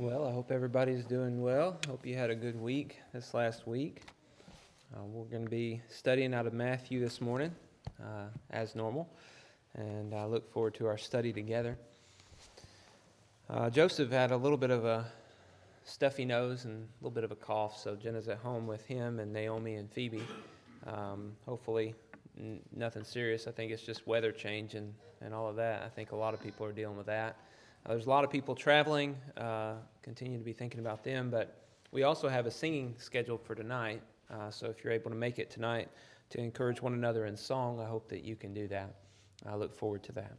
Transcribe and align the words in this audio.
Well, 0.00 0.28
I 0.28 0.30
hope 0.30 0.52
everybody's 0.52 1.04
doing 1.04 1.42
well. 1.42 1.76
Hope 1.88 2.06
you 2.06 2.14
had 2.14 2.30
a 2.30 2.34
good 2.36 2.54
week 2.54 3.00
this 3.12 3.34
last 3.34 3.66
week. 3.66 4.02
Uh, 4.94 5.02
we're 5.02 5.24
going 5.24 5.42
to 5.42 5.50
be 5.50 5.82
studying 5.88 6.34
out 6.34 6.46
of 6.46 6.52
Matthew 6.52 7.00
this 7.00 7.20
morning, 7.20 7.52
uh, 8.00 8.26
as 8.50 8.76
normal, 8.76 9.12
and 9.74 10.14
I 10.14 10.24
look 10.26 10.52
forward 10.52 10.74
to 10.74 10.86
our 10.86 10.98
study 10.98 11.32
together. 11.32 11.76
Uh, 13.50 13.70
Joseph 13.70 14.12
had 14.12 14.30
a 14.30 14.36
little 14.36 14.56
bit 14.56 14.70
of 14.70 14.84
a 14.84 15.04
stuffy 15.84 16.24
nose 16.24 16.64
and 16.64 16.84
a 16.84 16.86
little 17.02 17.10
bit 17.10 17.24
of 17.24 17.32
a 17.32 17.36
cough, 17.36 17.76
so 17.76 17.96
Jenna's 17.96 18.28
at 18.28 18.38
home 18.38 18.68
with 18.68 18.86
him 18.86 19.18
and 19.18 19.32
Naomi 19.32 19.74
and 19.74 19.90
Phoebe. 19.90 20.22
Um, 20.86 21.32
hopefully, 21.44 21.96
n- 22.38 22.60
nothing 22.72 23.02
serious. 23.02 23.48
I 23.48 23.50
think 23.50 23.72
it's 23.72 23.82
just 23.82 24.06
weather 24.06 24.30
change 24.30 24.76
and, 24.76 24.94
and 25.20 25.34
all 25.34 25.48
of 25.48 25.56
that. 25.56 25.82
I 25.82 25.88
think 25.88 26.12
a 26.12 26.16
lot 26.16 26.34
of 26.34 26.40
people 26.40 26.64
are 26.64 26.72
dealing 26.72 26.96
with 26.96 27.06
that. 27.06 27.36
Uh, 27.84 27.90
there's 27.90 28.06
a 28.06 28.10
lot 28.10 28.24
of 28.24 28.30
people 28.30 28.54
traveling, 28.54 29.16
uh, 29.36 29.74
continue 30.02 30.38
to 30.38 30.44
be 30.44 30.52
thinking 30.52 30.80
about 30.80 31.02
them, 31.04 31.30
but 31.30 31.62
we 31.90 32.02
also 32.02 32.28
have 32.28 32.46
a 32.46 32.50
singing 32.50 32.94
scheduled 32.98 33.42
for 33.42 33.54
tonight. 33.54 34.02
Uh, 34.30 34.50
so 34.50 34.66
if 34.66 34.84
you're 34.84 34.92
able 34.92 35.10
to 35.10 35.16
make 35.16 35.38
it 35.38 35.50
tonight 35.50 35.88
to 36.30 36.38
encourage 36.38 36.82
one 36.82 36.92
another 36.92 37.26
in 37.26 37.36
song, 37.36 37.80
I 37.80 37.86
hope 37.86 38.08
that 38.10 38.24
you 38.24 38.36
can 38.36 38.52
do 38.52 38.68
that. 38.68 38.94
I 39.46 39.54
look 39.54 39.74
forward 39.74 40.02
to 40.04 40.12
that. 40.12 40.36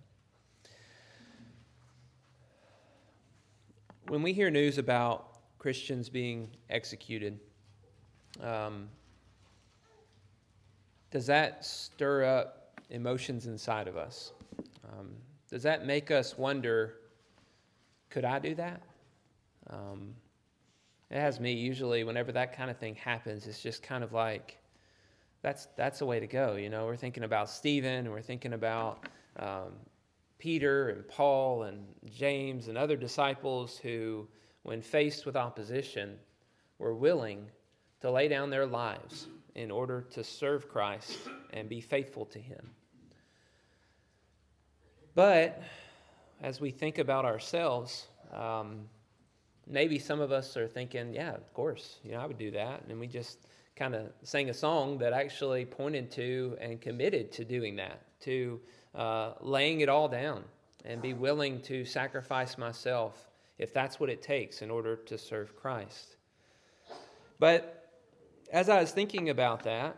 When 4.07 4.21
we 4.21 4.33
hear 4.33 4.49
news 4.49 4.77
about 4.77 5.39
Christians 5.57 6.09
being 6.09 6.49
executed, 6.69 7.39
um, 8.41 8.89
does 11.11 11.25
that 11.27 11.65
stir 11.65 12.23
up 12.23 12.79
emotions 12.89 13.47
inside 13.47 13.87
of 13.87 13.97
us? 13.97 14.33
Um, 14.91 15.09
does 15.49 15.63
that 15.63 15.85
make 15.85 16.11
us 16.11 16.37
wonder 16.37 16.95
could 18.09 18.25
I 18.25 18.39
do 18.39 18.55
that? 18.55 18.81
Um, 19.69 20.15
it 21.09 21.19
has 21.19 21.39
me 21.39 21.53
usually 21.53 22.03
whenever 22.03 22.31
that 22.31 22.55
kind 22.55 22.69
of 22.69 22.77
thing 22.77 22.95
happens. 22.95 23.47
It's 23.47 23.61
just 23.61 23.81
kind 23.81 24.03
of 24.03 24.13
like 24.13 24.57
that's 25.41 25.67
that's 25.75 25.99
the 25.99 26.05
way 26.05 26.19
to 26.19 26.27
go. 26.27 26.55
You 26.55 26.69
know, 26.69 26.85
we're 26.85 26.95
thinking 26.95 27.23
about 27.23 27.49
Stephen, 27.49 28.05
and 28.05 28.11
we're 28.11 28.21
thinking 28.21 28.53
about 28.53 29.07
um, 29.37 29.73
Peter 30.37 30.89
and 30.89 31.07
Paul 31.07 31.63
and 31.63 31.85
James 32.13 32.67
and 32.67 32.77
other 32.77 32.95
disciples 32.95 33.77
who, 33.77 34.27
when 34.63 34.81
faced 34.81 35.25
with 35.25 35.35
opposition, 35.35 36.17
were 36.77 36.95
willing 36.95 37.45
to 38.01 38.11
lay 38.11 38.27
down 38.27 38.49
their 38.49 38.65
lives 38.65 39.27
in 39.55 39.71
order 39.71 40.01
to 40.11 40.23
serve 40.23 40.69
Christ 40.69 41.17
and 41.51 41.67
be 41.67 41.81
faithful 41.81 42.25
to 42.25 42.39
Him. 42.39 42.69
But 45.15 45.61
as 46.41 46.61
we 46.61 46.71
think 46.71 46.97
about 46.97 47.25
ourselves, 47.25 48.07
um, 48.33 48.87
maybe 49.67 49.99
some 49.99 50.19
of 50.19 50.31
us 50.31 50.55
are 50.57 50.67
thinking, 50.67 51.13
yeah, 51.13 51.33
of 51.33 51.53
course, 51.53 51.99
you 52.03 52.11
know, 52.11 52.19
I 52.19 52.25
would 52.25 52.37
do 52.37 52.51
that. 52.51 52.83
And 52.89 52.99
we 52.99 53.07
just 53.07 53.47
kind 53.75 53.95
of 53.95 54.07
sang 54.23 54.49
a 54.49 54.53
song 54.53 54.97
that 54.97 55.13
actually 55.13 55.65
pointed 55.65 56.11
to 56.11 56.57
and 56.59 56.81
committed 56.81 57.31
to 57.33 57.45
doing 57.45 57.75
that, 57.77 58.01
to 58.21 58.59
uh, 58.95 59.33
laying 59.41 59.81
it 59.81 59.89
all 59.89 60.07
down 60.07 60.43
and 60.85 61.01
be 61.01 61.13
willing 61.13 61.61
to 61.61 61.85
sacrifice 61.85 62.57
myself 62.57 63.29
if 63.57 63.73
that's 63.73 63.99
what 63.99 64.09
it 64.09 64.21
takes 64.21 64.61
in 64.61 64.71
order 64.71 64.95
to 64.95 65.17
serve 65.17 65.55
Christ. 65.55 66.15
But 67.39 67.91
as 68.51 68.69
I 68.69 68.79
was 68.79 68.91
thinking 68.91 69.29
about 69.29 69.63
that, 69.63 69.95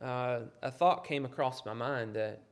uh, 0.00 0.40
a 0.62 0.70
thought 0.70 1.06
came 1.06 1.24
across 1.24 1.64
my 1.64 1.74
mind 1.74 2.14
that 2.16 2.42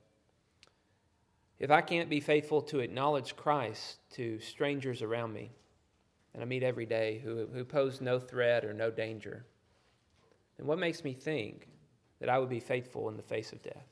if 1.63 1.71
I 1.71 1.81
can't 1.81 2.11
be 2.11 2.19
faithful 2.19 2.61
to 2.63 2.81
acknowledge 2.81 3.37
Christ 3.37 3.99
to 4.15 4.41
strangers 4.41 5.01
around 5.01 5.33
me, 5.33 5.53
and 6.35 6.43
I 6.43 6.47
meet 6.47 6.65
every 6.65 6.87
day 6.87 7.21
who, 7.23 7.47
who 7.47 7.65
pose 7.65 8.01
no 8.01 8.19
threat 8.19 8.65
or 8.65 8.75
no 8.75 8.91
danger, 8.91 9.47
then 10.59 10.67
what 10.67 10.81
makes 10.81 11.05
me 11.05 11.15
think 11.15 11.69
that 12.19 12.29
I 12.29 12.41
would 12.41 12.49
be 12.49 12.59
faithful 12.59 13.09
in 13.11 13.17
the 13.17 13.23
face 13.23 13.53
of 13.53 13.63
death? 13.63 13.87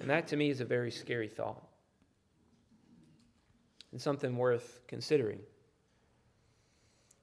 And 0.00 0.10
that 0.10 0.28
to 0.28 0.36
me 0.36 0.50
is 0.50 0.60
a 0.60 0.66
very 0.66 0.90
scary 0.90 1.28
thought 1.28 1.66
and 3.92 4.00
something 4.00 4.36
worth 4.36 4.80
considering. 4.86 5.40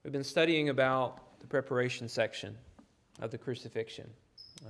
We've 0.02 0.12
been 0.12 0.24
studying 0.24 0.70
about 0.70 1.38
the 1.38 1.46
preparation 1.46 2.08
section 2.08 2.58
of 3.20 3.30
the 3.30 3.38
crucifixion. 3.38 4.10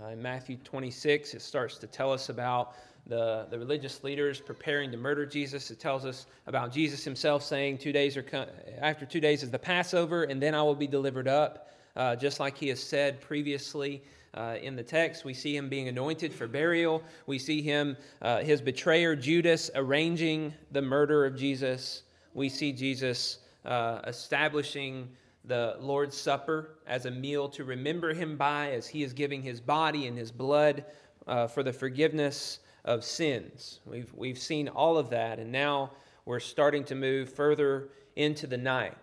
Uh, 0.02 0.08
in 0.08 0.20
Matthew 0.20 0.56
26, 0.64 1.34
it 1.34 1.42
starts 1.42 1.78
to 1.78 1.86
tell 1.86 2.12
us 2.12 2.28
about 2.28 2.74
the, 3.06 3.46
the 3.50 3.58
religious 3.58 4.02
leaders 4.02 4.40
preparing 4.40 4.90
to 4.90 4.96
murder 4.96 5.24
Jesus. 5.24 5.70
It 5.70 5.78
tells 5.78 6.04
us 6.04 6.26
about 6.46 6.72
Jesus 6.72 7.04
himself 7.04 7.42
saying, 7.42 7.78
two 7.78 7.92
days 7.92 8.16
are 8.16 8.22
co- 8.22 8.48
after 8.80 9.06
two 9.06 9.20
days 9.20 9.42
is 9.42 9.50
the 9.50 9.58
Passover, 9.58 10.24
and 10.24 10.42
then 10.42 10.54
I 10.54 10.62
will 10.62 10.74
be 10.74 10.88
delivered 10.88 11.28
up. 11.28 11.70
Uh, 11.94 12.16
just 12.16 12.40
like 12.40 12.58
he 12.58 12.68
has 12.68 12.82
said 12.82 13.20
previously 13.20 14.02
uh, 14.34 14.56
in 14.60 14.76
the 14.76 14.82
text, 14.82 15.24
we 15.24 15.32
see 15.32 15.56
him 15.56 15.68
being 15.68 15.88
anointed 15.88 16.32
for 16.32 16.46
burial. 16.46 17.02
We 17.26 17.38
see 17.38 17.62
him, 17.62 17.96
uh, 18.20 18.40
his 18.40 18.60
betrayer 18.60 19.16
Judas, 19.16 19.70
arranging 19.74 20.52
the 20.72 20.82
murder 20.82 21.24
of 21.24 21.36
Jesus. 21.36 22.02
We 22.34 22.48
see 22.48 22.72
Jesus 22.72 23.38
uh, 23.64 24.00
establishing 24.06 25.08
the 25.46 25.76
Lord's 25.80 26.16
Supper 26.16 26.78
as 26.86 27.06
a 27.06 27.10
meal 27.10 27.48
to 27.50 27.64
remember 27.64 28.12
him 28.12 28.36
by 28.36 28.72
as 28.72 28.86
he 28.86 29.02
is 29.02 29.12
giving 29.12 29.42
his 29.42 29.60
body 29.60 30.06
and 30.06 30.18
his 30.18 30.32
blood 30.32 30.84
uh, 31.26 31.46
for 31.46 31.62
the 31.62 31.72
forgiveness 31.72 32.60
of 32.84 33.04
sins. 33.04 33.80
We've, 33.86 34.12
we've 34.14 34.38
seen 34.38 34.68
all 34.68 34.98
of 34.98 35.10
that, 35.10 35.38
and 35.38 35.50
now 35.50 35.92
we're 36.24 36.40
starting 36.40 36.84
to 36.84 36.94
move 36.94 37.32
further 37.32 37.88
into 38.16 38.46
the 38.46 38.56
night 38.56 38.96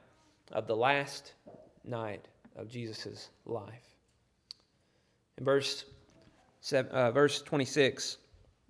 of 0.52 0.68
the 0.68 0.76
last 0.76 1.34
night 1.84 2.28
of 2.56 2.70
Jesus' 2.70 3.30
life. 3.46 3.96
In 5.38 5.46
verse, 5.46 5.86
uh, 6.74 7.12
verse 7.12 7.42
26, 7.42 8.18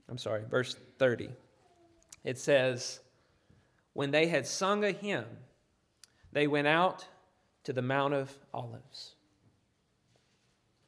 I'm 0.09 0.17
sorry, 0.17 0.43
verse 0.49 0.75
30, 0.99 1.29
it 2.23 2.37
says, 2.37 2.99
When 3.93 4.11
they 4.11 4.27
had 4.27 4.45
sung 4.45 4.85
a 4.85 4.91
hymn, 4.91 5.25
they 6.31 6.47
went 6.47 6.67
out 6.67 7.05
to 7.63 7.73
the 7.73 7.81
Mount 7.81 8.13
of 8.13 8.35
Olives. 8.53 9.15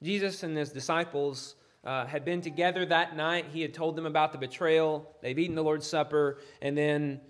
Jesus 0.03 0.43
and 0.43 0.55
his 0.55 0.71
disciples 0.71 1.55
uh, 1.85 2.05
had 2.05 2.25
been 2.25 2.41
together 2.41 2.85
that 2.85 3.15
night. 3.15 3.45
He 3.51 3.61
had 3.61 3.73
told 3.73 3.95
them 3.95 4.05
about 4.05 4.31
the 4.31 4.37
betrayal. 4.37 5.15
They've 5.21 5.37
eaten 5.37 5.55
the 5.55 5.63
Lord's 5.63 5.87
Supper. 5.87 6.39
And 6.61 6.77
then 6.77 7.21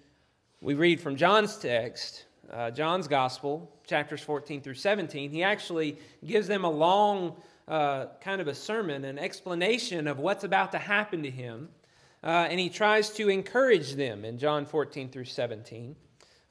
we 0.62 0.74
read 0.74 1.00
from 1.00 1.16
John's 1.16 1.58
text, 1.58 2.26
uh, 2.52 2.72
John's 2.72 3.08
Gospel, 3.08 3.72
chapters 3.86 4.22
14 4.22 4.62
through 4.62 4.76
17. 4.76 5.30
He 5.30 5.44
actually 5.44 6.00
gives 6.26 6.48
them 6.48 6.64
a 6.64 6.70
long 6.70 7.36
uh, 7.68 8.08
kind 8.22 8.42
of 8.42 8.48
a 8.48 8.56
sermon, 8.56 9.06
an 9.06 9.20
explanation 9.20 10.08
of 10.08 10.20
what's 10.20 10.44
about 10.44 10.72
to 10.72 10.78
happen 10.78 11.24
to 11.24 11.30
him. 11.30 11.70
Uh, 12.24 12.48
and 12.50 12.60
he 12.60 12.70
tries 12.70 13.10
to 13.12 13.30
encourage 13.30 13.94
them 13.94 14.26
in 14.26 14.38
John 14.38 14.66
14 14.66 15.10
through 15.10 15.26
17. 15.26 15.96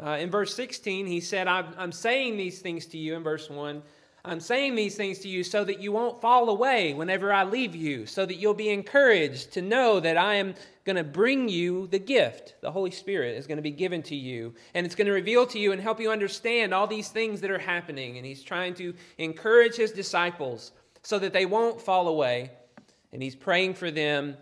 Uh, 0.03 0.19
in 0.21 0.31
verse 0.31 0.55
16, 0.55 1.06
he 1.06 1.21
said, 1.21 1.47
I'm, 1.47 1.66
I'm 1.78 1.93
saying 1.93 2.37
these 2.37 2.60
things 2.60 2.87
to 2.87 2.99
you, 2.99 3.15
in 3.15 3.22
verse 3.22 3.49
1, 3.49 3.82
I'm 4.27 4.41
saying 4.41 4.75
these 4.75 4.97
things 4.97 5.19
to 5.21 5.28
you 5.28 5.44
so 5.44 5.65
that 5.65 5.81
you 5.81 5.93
won't 5.93 6.21
fall 6.22 6.49
away 6.49 6.94
whenever 6.94 7.31
I 7.31 7.44
leave 7.44 7.77
you, 7.77 8.06
so 8.06 8.25
that 8.25 8.37
you'll 8.37 8.55
be 8.55 8.71
encouraged 8.71 9.53
to 9.53 9.62
know 9.62 10.00
that 10.00 10.16
I 10.16 10.37
am 10.37 10.55
going 10.84 10.97
to 10.97 11.05
bring 11.05 11.49
you 11.49 11.88
the 11.88 11.99
gift. 11.99 12.55
The 12.62 12.72
Holy 12.72 12.91
Spirit 12.91 13.37
is 13.37 13.47
going 13.47 13.59
to 13.59 13.62
be 13.62 13.71
given 13.71 14.03
to 14.05 14.16
you, 14.16 14.55
and 14.72 14.87
it's 14.87 14.94
going 14.94 15.09
to 15.09 15.12
reveal 15.12 15.47
to 15.49 15.59
you 15.59 15.72
and 15.72 15.81
help 15.81 16.00
you 16.00 16.11
understand 16.11 16.72
all 16.72 16.87
these 16.87 17.09
things 17.09 17.43
that 17.43 17.50
are 17.50 17.59
happening. 17.59 18.16
And 18.16 18.25
he's 18.25 18.43
trying 18.43 18.72
to 18.75 18.94
encourage 19.19 19.76
his 19.76 19.93
disciples 19.93 20.72
so 21.03 21.19
that 21.19 21.34
they 21.34 21.44
won't 21.44 21.81
fall 21.81 22.09
away. 22.09 22.50
And 23.12 23.22
he's 23.22 23.37
praying 23.37 23.75
for 23.75 23.91
them, 23.91 24.38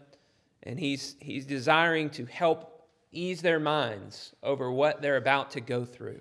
and 0.63 0.79
he's, 0.79 1.17
he's 1.19 1.45
desiring 1.45 2.09
to 2.11 2.25
help 2.25 2.72
ease 3.13 3.43
their 3.43 3.61
minds 3.61 4.35
over 4.43 4.71
what 4.71 5.03
they're 5.03 5.17
about 5.17 5.51
to 5.53 5.61
go 5.61 5.85
through. 5.85 6.21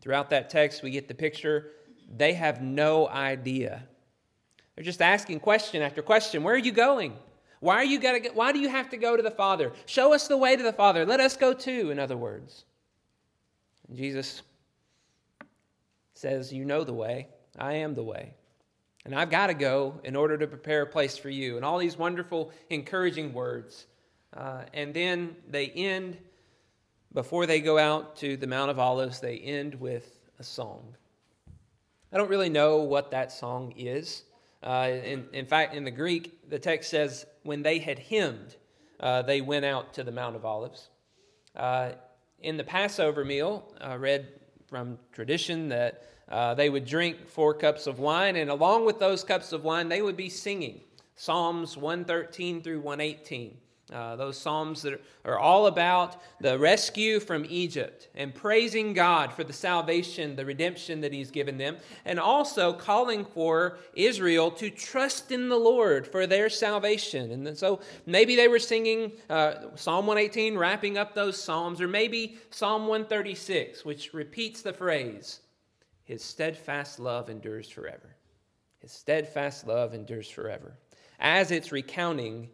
Throughout 0.00 0.30
that 0.30 0.50
text, 0.50 0.82
we 0.82 0.90
get 0.90 1.08
the 1.08 1.14
picture 1.14 1.72
they 2.16 2.32
have 2.34 2.62
no 2.62 3.06
idea. 3.08 3.82
They're 4.74 4.84
just 4.84 5.02
asking 5.02 5.40
question 5.40 5.82
after 5.82 6.02
question 6.02 6.42
Where 6.42 6.54
are 6.54 6.58
you 6.58 6.72
going? 6.72 7.14
Why, 7.60 7.76
are 7.76 7.84
you 7.84 7.98
gotta, 7.98 8.20
get 8.20 8.36
why 8.36 8.52
do 8.52 8.60
you 8.60 8.68
have 8.68 8.88
to 8.90 8.96
go 8.96 9.16
to 9.16 9.22
the 9.22 9.30
Father? 9.30 9.72
Show 9.86 10.14
us 10.14 10.28
the 10.28 10.36
way 10.36 10.56
to 10.56 10.62
the 10.62 10.72
Father. 10.72 11.04
Let 11.04 11.20
us 11.20 11.36
go 11.36 11.52
too, 11.52 11.90
in 11.90 11.98
other 11.98 12.16
words. 12.16 12.64
Jesus 13.92 14.42
says, 16.14 16.52
You 16.52 16.64
know 16.64 16.84
the 16.84 16.94
way. 16.94 17.28
I 17.58 17.74
am 17.74 17.94
the 17.94 18.04
way. 18.04 18.34
And 19.04 19.14
I've 19.14 19.30
got 19.30 19.48
to 19.48 19.54
go 19.54 20.00
in 20.04 20.14
order 20.14 20.36
to 20.38 20.46
prepare 20.46 20.82
a 20.82 20.86
place 20.86 21.16
for 21.16 21.30
you. 21.30 21.56
And 21.56 21.64
all 21.64 21.78
these 21.78 21.96
wonderful, 21.96 22.52
encouraging 22.70 23.32
words. 23.32 23.86
Uh, 24.36 24.62
and 24.74 24.92
then 24.92 25.36
they 25.48 25.66
end, 25.68 26.18
before 27.12 27.46
they 27.46 27.60
go 27.60 27.78
out 27.78 28.16
to 28.16 28.36
the 28.36 28.46
Mount 28.46 28.70
of 28.70 28.78
Olives, 28.78 29.20
they 29.20 29.38
end 29.38 29.74
with 29.74 30.18
a 30.38 30.44
song. 30.44 30.94
I 32.12 32.16
don't 32.16 32.30
really 32.30 32.48
know 32.48 32.78
what 32.78 33.10
that 33.10 33.32
song 33.32 33.72
is. 33.76 34.24
Uh, 34.62 34.90
in, 35.04 35.26
in 35.32 35.46
fact, 35.46 35.74
in 35.74 35.84
the 35.84 35.90
Greek, 35.90 36.48
the 36.50 36.58
text 36.58 36.90
says, 36.90 37.26
when 37.42 37.62
they 37.62 37.78
had 37.78 37.98
hymned, 37.98 38.56
uh, 39.00 39.22
they 39.22 39.40
went 39.40 39.64
out 39.64 39.94
to 39.94 40.04
the 40.04 40.12
Mount 40.12 40.36
of 40.36 40.44
Olives. 40.44 40.88
Uh, 41.54 41.92
in 42.40 42.56
the 42.56 42.64
Passover 42.64 43.24
meal, 43.24 43.72
I 43.80 43.94
read 43.94 44.28
from 44.68 44.98
tradition 45.12 45.68
that 45.68 46.02
uh, 46.28 46.54
they 46.54 46.68
would 46.68 46.84
drink 46.84 47.28
four 47.28 47.54
cups 47.54 47.86
of 47.86 47.98
wine, 47.98 48.36
and 48.36 48.50
along 48.50 48.84
with 48.84 48.98
those 48.98 49.24
cups 49.24 49.52
of 49.52 49.64
wine, 49.64 49.88
they 49.88 50.02
would 50.02 50.16
be 50.16 50.28
singing 50.28 50.80
Psalms 51.16 51.76
113 51.76 52.62
through 52.62 52.80
118. 52.80 53.56
Uh, 53.92 54.16
those 54.16 54.36
Psalms 54.36 54.82
that 54.82 55.00
are 55.24 55.38
all 55.38 55.66
about 55.66 56.20
the 56.40 56.58
rescue 56.58 57.18
from 57.18 57.46
Egypt 57.48 58.08
and 58.14 58.34
praising 58.34 58.92
God 58.92 59.32
for 59.32 59.44
the 59.44 59.52
salvation, 59.52 60.36
the 60.36 60.44
redemption 60.44 61.00
that 61.00 61.12
He's 61.12 61.30
given 61.30 61.56
them, 61.56 61.78
and 62.04 62.20
also 62.20 62.72
calling 62.72 63.24
for 63.24 63.78
Israel 63.94 64.50
to 64.52 64.68
trust 64.68 65.32
in 65.32 65.48
the 65.48 65.56
Lord 65.56 66.06
for 66.06 66.26
their 66.26 66.50
salvation. 66.50 67.30
And 67.46 67.56
so 67.56 67.80
maybe 68.04 68.36
they 68.36 68.48
were 68.48 68.58
singing 68.58 69.12
uh, 69.30 69.74
Psalm 69.74 70.06
118, 70.06 70.58
wrapping 70.58 70.98
up 70.98 71.14
those 71.14 71.42
Psalms, 71.42 71.80
or 71.80 71.88
maybe 71.88 72.36
Psalm 72.50 72.88
136, 72.88 73.86
which 73.86 74.12
repeats 74.12 74.60
the 74.60 74.72
phrase, 74.72 75.40
His 76.04 76.22
steadfast 76.22 77.00
love 77.00 77.30
endures 77.30 77.70
forever. 77.70 78.16
His 78.80 78.92
steadfast 78.92 79.66
love 79.66 79.94
endures 79.94 80.28
forever. 80.28 80.76
As 81.20 81.50
it's 81.50 81.72
recounting 81.72 82.48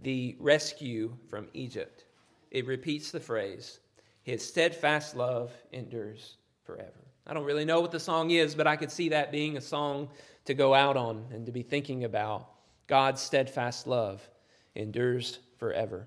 the 0.00 0.36
rescue 0.38 1.16
from 1.28 1.48
Egypt. 1.54 2.04
It 2.50 2.66
repeats 2.66 3.10
the 3.10 3.20
phrase, 3.20 3.80
His 4.22 4.46
steadfast 4.46 5.16
love 5.16 5.50
endures 5.72 6.36
forever. 6.64 7.04
I 7.26 7.34
don't 7.34 7.44
really 7.44 7.64
know 7.64 7.80
what 7.80 7.90
the 7.90 8.00
song 8.00 8.30
is, 8.30 8.54
but 8.54 8.66
I 8.66 8.76
could 8.76 8.90
see 8.90 9.08
that 9.10 9.32
being 9.32 9.56
a 9.56 9.60
song 9.60 10.08
to 10.44 10.54
go 10.54 10.74
out 10.74 10.96
on 10.96 11.24
and 11.32 11.46
to 11.46 11.52
be 11.52 11.62
thinking 11.62 12.04
about. 12.04 12.48
God's 12.86 13.22
steadfast 13.22 13.86
love 13.86 14.28
endures 14.74 15.38
forever. 15.58 16.06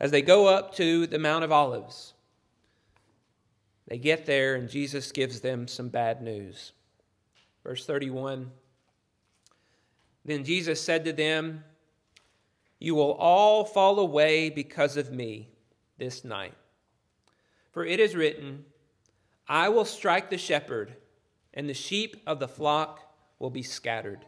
As 0.00 0.10
they 0.10 0.22
go 0.22 0.46
up 0.46 0.74
to 0.76 1.06
the 1.06 1.18
Mount 1.18 1.44
of 1.44 1.52
Olives, 1.52 2.14
they 3.86 3.98
get 3.98 4.26
there 4.26 4.56
and 4.56 4.68
Jesus 4.68 5.12
gives 5.12 5.40
them 5.40 5.68
some 5.68 5.88
bad 5.88 6.22
news. 6.22 6.72
Verse 7.62 7.84
31 7.86 8.50
Then 10.24 10.44
Jesus 10.44 10.80
said 10.80 11.04
to 11.04 11.12
them, 11.12 11.64
you 12.80 12.94
will 12.94 13.12
all 13.12 13.64
fall 13.64 14.00
away 14.00 14.48
because 14.50 14.96
of 14.96 15.12
me 15.12 15.50
this 15.98 16.24
night. 16.24 16.54
For 17.70 17.84
it 17.84 18.00
is 18.00 18.16
written, 18.16 18.64
I 19.46 19.68
will 19.68 19.84
strike 19.84 20.30
the 20.30 20.38
shepherd, 20.38 20.96
and 21.52 21.68
the 21.68 21.74
sheep 21.74 22.16
of 22.26 22.40
the 22.40 22.48
flock 22.48 23.00
will 23.38 23.50
be 23.50 23.62
scattered. 23.62 24.24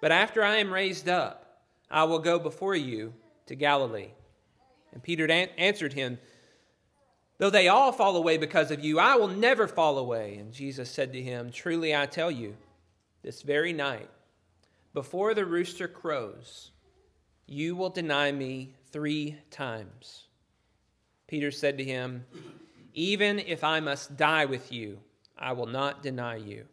But 0.00 0.12
after 0.12 0.42
I 0.42 0.56
am 0.56 0.72
raised 0.72 1.08
up, 1.08 1.62
I 1.90 2.04
will 2.04 2.18
go 2.18 2.38
before 2.38 2.74
you 2.74 3.14
to 3.46 3.54
Galilee. 3.54 4.10
And 4.92 5.02
Peter 5.02 5.30
answered 5.30 5.92
him, 5.92 6.18
Though 7.38 7.50
they 7.50 7.68
all 7.68 7.92
fall 7.92 8.16
away 8.16 8.36
because 8.36 8.72
of 8.72 8.84
you, 8.84 8.98
I 8.98 9.14
will 9.14 9.28
never 9.28 9.68
fall 9.68 9.96
away. 9.98 10.36
And 10.36 10.52
Jesus 10.52 10.90
said 10.90 11.12
to 11.12 11.22
him, 11.22 11.50
Truly 11.52 11.94
I 11.94 12.06
tell 12.06 12.30
you, 12.30 12.56
this 13.22 13.42
very 13.42 13.72
night, 13.72 14.08
before 14.92 15.34
the 15.34 15.46
rooster 15.46 15.86
crows, 15.86 16.72
you 17.48 17.74
will 17.74 17.90
deny 17.90 18.30
me 18.30 18.74
three 18.92 19.36
times. 19.50 20.24
Peter 21.26 21.50
said 21.50 21.78
to 21.78 21.84
him, 21.84 22.24
Even 22.94 23.38
if 23.38 23.64
I 23.64 23.80
must 23.80 24.16
die 24.16 24.44
with 24.44 24.70
you, 24.70 24.98
I 25.36 25.52
will 25.52 25.66
not 25.66 26.02
deny 26.02 26.36
you. 26.36 26.66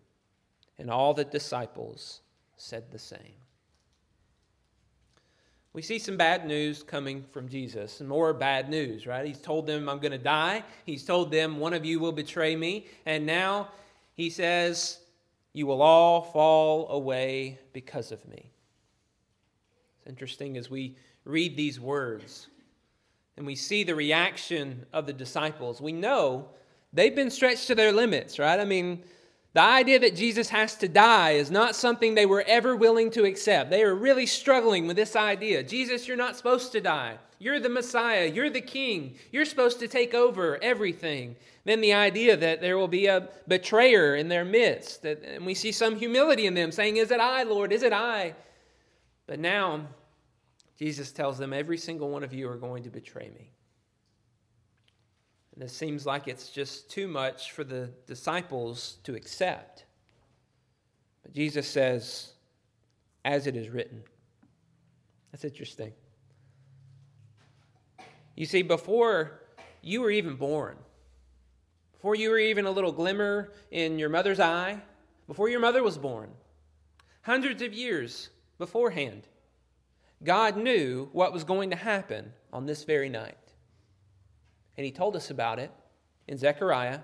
And 0.78 0.92
all 0.92 1.14
the 1.14 1.24
disciples 1.24 2.20
said 2.58 2.92
the 2.92 3.00
same. 3.00 3.40
We 5.72 5.82
see 5.82 6.00
some 6.00 6.18
bad 6.18 6.46
news 6.46 6.84
coming 6.84 7.24
from 7.32 7.50
Jesus, 7.50 8.00
more 8.02 8.34
bad 8.34 8.70
news, 8.70 9.06
right? 9.06 9.26
He's 9.26 9.42
told 9.42 9.68
them, 9.68 9.90
I'm 9.90 10.00
going 10.00 10.14
to 10.14 10.18
die. 10.18 10.64
He's 10.86 11.04
told 11.04 11.32
them, 11.32 11.58
one 11.58 11.74
of 11.74 11.84
you 11.84 12.00
will 12.00 12.14
betray 12.14 12.56
me. 12.56 12.88
And 13.06 13.26
now 13.26 13.70
he 14.14 14.30
says, 14.30 15.00
You 15.54 15.68
will 15.68 15.82
all 15.82 16.22
fall 16.22 16.90
away 16.90 17.60
because 17.74 18.12
of 18.12 18.26
me. 18.28 18.52
It's 20.06 20.10
interesting 20.12 20.56
as 20.56 20.70
we 20.70 20.96
read 21.24 21.58
these 21.58 21.80
words 21.80 22.48
and 23.38 23.46
we 23.46 23.56
see 23.56 23.84
the 23.84 23.96
reaction 23.96 24.86
of 24.94 25.08
the 25.08 25.14
disciples. 25.14 25.82
We 25.82 25.94
know 25.94 26.46
they've 26.94 27.16
been 27.16 27.32
stretched 27.32 27.66
to 27.68 27.76
their 27.76 27.92
limits, 27.92 28.38
right? 28.38 28.60
I 28.60 28.66
mean, 28.66 29.04
the 29.54 29.62
idea 29.62 29.98
that 29.98 30.16
Jesus 30.16 30.48
has 30.50 30.76
to 30.76 30.88
die 30.88 31.32
is 31.32 31.50
not 31.50 31.76
something 31.76 32.14
they 32.14 32.28
were 32.28 32.44
ever 32.46 32.76
willing 32.76 33.10
to 33.12 33.24
accept. 33.24 33.72
They 33.72 33.82
are 33.82 33.96
really 33.96 34.28
struggling 34.28 34.86
with 34.86 34.96
this 34.96 35.16
idea. 35.16 35.64
Jesus, 35.64 36.08
you're 36.08 36.18
not 36.18 36.38
supposed 36.38 36.72
to 36.74 36.82
die. 36.82 37.18
You're 37.40 37.60
the 37.60 37.70
Messiah. 37.70 38.28
You're 38.28 38.52
the 38.52 38.62
King. 38.62 39.16
You're 39.32 39.44
supposed 39.46 39.80
to 39.80 39.88
take 39.88 40.14
over 40.14 40.62
everything. 40.62 41.36
Then 41.64 41.82
the 41.82 41.94
idea 41.94 42.38
that 42.38 42.62
there 42.62 42.78
will 42.78 42.88
be 42.88 43.08
a 43.08 43.28
betrayer 43.48 44.16
in 44.16 44.28
their 44.28 44.46
midst. 44.46 45.04
And 45.04 45.48
we 45.48 45.56
see 45.56 45.72
some 45.72 45.96
humility 45.96 46.46
in 46.46 46.54
them 46.54 46.72
saying, 46.72 46.98
Is 46.98 47.10
it 47.10 47.20
I, 47.20 47.42
Lord? 47.42 47.74
Is 47.74 47.82
it 47.82 47.92
I? 47.92 48.36
But 49.28 49.40
now, 49.40 49.88
Jesus 50.78 51.12
tells 51.12 51.38
them, 51.38 51.54
Every 51.54 51.78
single 51.78 52.10
one 52.10 52.24
of 52.24 52.34
you 52.34 52.50
are 52.50 52.58
going 52.58 52.84
to 52.84 52.90
betray 52.90 53.30
me. 53.30 53.52
And 55.54 55.64
it 55.64 55.72
seems 55.72 56.06
like 56.06 56.28
it's 56.28 56.50
just 56.50 56.92
too 56.92 57.08
much 57.08 57.54
for 57.54 57.64
the 57.64 57.90
disciples 58.08 58.98
to 59.04 59.16
accept. 59.16 59.86
But 61.24 61.34
Jesus 61.34 61.68
says, 61.68 62.34
As 63.24 63.48
it 63.48 63.56
is 63.56 63.70
written. 63.70 64.04
That's 65.32 65.46
interesting. 65.46 65.94
You 68.36 68.46
see, 68.46 68.62
before 68.62 69.42
you 69.82 70.02
were 70.02 70.12
even 70.12 70.36
born, 70.36 70.78
before 71.94 72.16
you 72.16 72.30
were 72.30 72.38
even 72.38 72.66
a 72.66 72.72
little 72.72 72.92
glimmer 72.92 73.52
in 73.72 73.98
your 73.98 74.10
mother's 74.10 74.40
eye, 74.40 74.82
before 75.28 75.50
your 75.50 75.60
mother 75.60 75.82
was 75.82 75.98
born, 75.98 76.30
hundreds 77.22 77.62
of 77.62 77.74
years 77.74 78.30
beforehand. 78.58 79.28
God 80.24 80.58
knew 80.58 81.10
what 81.12 81.34
was 81.34 81.44
going 81.44 81.70
to 81.72 81.76
happen 81.76 82.34
on 82.52 82.66
this 82.66 82.84
very 82.84 83.10
night. 83.10 83.38
And 84.78 84.86
he 84.86 84.92
told 84.92 85.16
us 85.16 85.30
about 85.30 85.60
it 85.60 85.72
in 86.28 86.38
Zechariah 86.38 87.00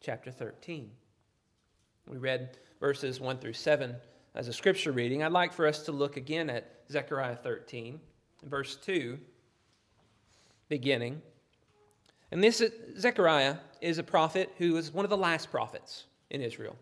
chapter 0.00 0.30
13. 0.30 0.90
We 2.08 2.18
read 2.18 2.58
verses 2.80 3.20
1 3.20 3.38
through 3.38 3.54
7 3.54 3.96
as 4.34 4.48
a 4.48 4.52
scripture 4.52 4.92
reading. 4.92 5.22
I'd 5.22 5.32
like 5.32 5.52
for 5.52 5.66
us 5.66 5.82
to 5.84 5.92
look 5.92 6.16
again 6.16 6.50
at 6.50 6.70
Zechariah 6.90 7.36
13, 7.36 8.00
verse 8.44 8.76
2, 8.76 9.18
beginning. 10.68 11.22
And 12.30 12.42
this 12.42 12.62
Zechariah 12.98 13.56
is 13.80 13.98
a 13.98 14.02
prophet 14.02 14.52
who 14.58 14.74
was 14.74 14.92
one 14.92 15.04
of 15.04 15.10
the 15.10 15.16
last 15.16 15.50
prophets 15.50 16.04
in 16.30 16.42
Israel. 16.42 16.76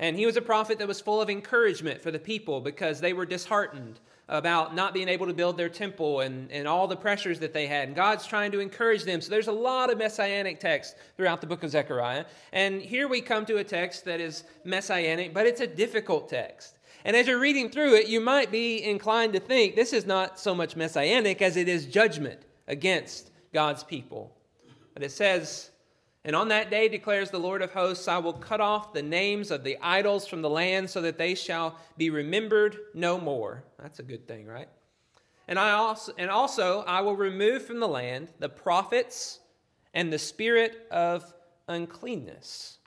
And 0.00 0.16
he 0.16 0.24
was 0.24 0.38
a 0.38 0.42
prophet 0.42 0.78
that 0.78 0.88
was 0.88 0.98
full 0.98 1.20
of 1.20 1.28
encouragement 1.28 2.00
for 2.00 2.10
the 2.10 2.18
people 2.18 2.62
because 2.62 3.00
they 3.00 3.12
were 3.12 3.26
disheartened 3.26 4.00
about 4.30 4.74
not 4.74 4.94
being 4.94 5.10
able 5.10 5.26
to 5.26 5.34
build 5.34 5.58
their 5.58 5.68
temple 5.68 6.20
and, 6.20 6.50
and 6.50 6.66
all 6.66 6.88
the 6.88 6.96
pressures 6.96 7.38
that 7.40 7.52
they 7.52 7.66
had. 7.66 7.88
And 7.88 7.94
God's 7.94 8.26
trying 8.26 8.50
to 8.52 8.60
encourage 8.60 9.04
them. 9.04 9.20
So 9.20 9.28
there's 9.28 9.48
a 9.48 9.52
lot 9.52 9.90
of 9.90 9.98
messianic 9.98 10.58
text 10.58 10.96
throughout 11.18 11.42
the 11.42 11.46
book 11.46 11.62
of 11.64 11.70
Zechariah. 11.70 12.24
And 12.52 12.80
here 12.80 13.08
we 13.08 13.20
come 13.20 13.44
to 13.44 13.58
a 13.58 13.64
text 13.64 14.06
that 14.06 14.22
is 14.22 14.44
messianic, 14.64 15.34
but 15.34 15.46
it's 15.46 15.60
a 15.60 15.66
difficult 15.66 16.30
text. 16.30 16.78
And 17.04 17.14
as 17.14 17.26
you're 17.26 17.38
reading 17.38 17.68
through 17.68 17.96
it, 17.96 18.08
you 18.08 18.20
might 18.20 18.50
be 18.50 18.82
inclined 18.82 19.34
to 19.34 19.40
think 19.40 19.76
this 19.76 19.92
is 19.92 20.06
not 20.06 20.40
so 20.40 20.54
much 20.54 20.76
messianic 20.76 21.42
as 21.42 21.58
it 21.58 21.68
is 21.68 21.84
judgment 21.84 22.40
against 22.68 23.32
God's 23.52 23.84
people. 23.84 24.34
But 24.94 25.02
it 25.02 25.12
says, 25.12 25.70
and 26.24 26.36
on 26.36 26.48
that 26.48 26.70
day, 26.70 26.88
declares 26.88 27.30
the 27.30 27.38
Lord 27.38 27.62
of 27.62 27.72
hosts, 27.72 28.06
I 28.06 28.18
will 28.18 28.34
cut 28.34 28.60
off 28.60 28.92
the 28.92 29.02
names 29.02 29.50
of 29.50 29.64
the 29.64 29.78
idols 29.80 30.26
from 30.26 30.42
the 30.42 30.50
land 30.50 30.90
so 30.90 31.00
that 31.00 31.16
they 31.16 31.34
shall 31.34 31.76
be 31.96 32.10
remembered 32.10 32.76
no 32.94 33.18
more. 33.18 33.64
That's 33.78 34.00
a 34.00 34.02
good 34.02 34.28
thing, 34.28 34.46
right? 34.46 34.68
And, 35.48 35.58
I 35.58 35.72
also, 35.72 36.12
and 36.18 36.30
also, 36.30 36.84
I 36.86 37.00
will 37.00 37.16
remove 37.16 37.64
from 37.64 37.80
the 37.80 37.88
land 37.88 38.28
the 38.38 38.48
prophets 38.48 39.40
and 39.94 40.12
the 40.12 40.18
spirit 40.18 40.86
of 40.90 41.32
uncleanness. 41.68 42.78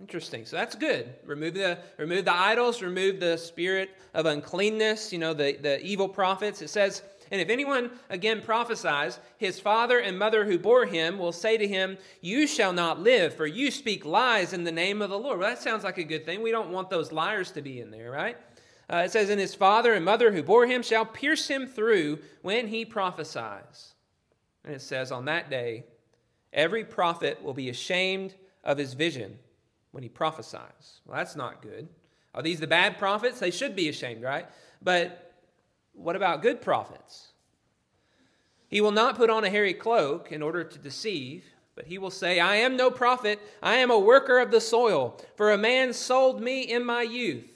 Interesting. 0.00 0.44
So 0.44 0.56
that's 0.56 0.74
good. 0.74 1.14
Remove 1.24 1.54
the 1.54 1.78
remove 1.96 2.26
the 2.26 2.34
idols, 2.34 2.82
remove 2.82 3.18
the 3.18 3.36
spirit 3.36 3.90
of 4.12 4.26
uncleanness, 4.26 5.12
you 5.12 5.18
know, 5.18 5.32
the, 5.32 5.56
the 5.60 5.82
evil 5.84 6.08
prophets. 6.08 6.60
It 6.60 6.68
says, 6.68 7.02
and 7.30 7.40
if 7.40 7.48
anyone 7.48 7.90
again 8.08 8.40
prophesies, 8.40 9.18
his 9.36 9.58
father 9.58 9.98
and 9.98 10.18
mother 10.18 10.44
who 10.44 10.58
bore 10.58 10.86
him 10.86 11.18
will 11.18 11.32
say 11.32 11.56
to 11.56 11.66
him, 11.66 11.98
You 12.20 12.46
shall 12.46 12.72
not 12.72 13.00
live, 13.00 13.34
for 13.34 13.46
you 13.46 13.70
speak 13.70 14.04
lies 14.04 14.52
in 14.52 14.64
the 14.64 14.72
name 14.72 15.02
of 15.02 15.10
the 15.10 15.18
Lord. 15.18 15.38
Well, 15.38 15.48
that 15.48 15.62
sounds 15.62 15.84
like 15.84 15.98
a 15.98 16.04
good 16.04 16.24
thing. 16.24 16.42
We 16.42 16.50
don't 16.50 16.70
want 16.70 16.90
those 16.90 17.12
liars 17.12 17.50
to 17.52 17.62
be 17.62 17.80
in 17.80 17.90
there, 17.90 18.10
right? 18.10 18.36
Uh, 18.88 19.02
it 19.04 19.10
says, 19.10 19.30
And 19.30 19.40
his 19.40 19.54
father 19.54 19.94
and 19.94 20.04
mother 20.04 20.30
who 20.30 20.42
bore 20.42 20.66
him 20.66 20.82
shall 20.82 21.04
pierce 21.04 21.48
him 21.48 21.66
through 21.66 22.20
when 22.42 22.68
he 22.68 22.84
prophesies. 22.84 23.94
And 24.64 24.74
it 24.74 24.82
says, 24.82 25.10
On 25.10 25.24
that 25.24 25.50
day, 25.50 25.84
every 26.52 26.84
prophet 26.84 27.42
will 27.42 27.54
be 27.54 27.70
ashamed 27.70 28.34
of 28.62 28.78
his 28.78 28.94
vision 28.94 29.38
when 29.90 30.02
he 30.02 30.08
prophesies. 30.08 31.00
Well, 31.04 31.16
that's 31.16 31.36
not 31.36 31.62
good. 31.62 31.88
Are 32.34 32.42
these 32.42 32.60
the 32.60 32.66
bad 32.66 32.98
prophets? 32.98 33.40
They 33.40 33.50
should 33.50 33.74
be 33.74 33.88
ashamed, 33.88 34.22
right? 34.22 34.46
But 34.82 35.25
what 35.96 36.16
about 36.16 36.42
good 36.42 36.60
prophets? 36.60 37.32
He 38.68 38.80
will 38.80 38.92
not 38.92 39.16
put 39.16 39.30
on 39.30 39.44
a 39.44 39.50
hairy 39.50 39.74
cloak 39.74 40.32
in 40.32 40.42
order 40.42 40.64
to 40.64 40.78
deceive, 40.78 41.44
but 41.74 41.86
he 41.86 41.98
will 41.98 42.10
say, 42.10 42.40
I 42.40 42.56
am 42.56 42.76
no 42.76 42.90
prophet, 42.90 43.40
I 43.62 43.76
am 43.76 43.90
a 43.90 43.98
worker 43.98 44.38
of 44.38 44.50
the 44.50 44.60
soil, 44.60 45.20
for 45.36 45.52
a 45.52 45.58
man 45.58 45.92
sold 45.92 46.42
me 46.42 46.62
in 46.62 46.84
my 46.84 47.02
youth. 47.02 47.50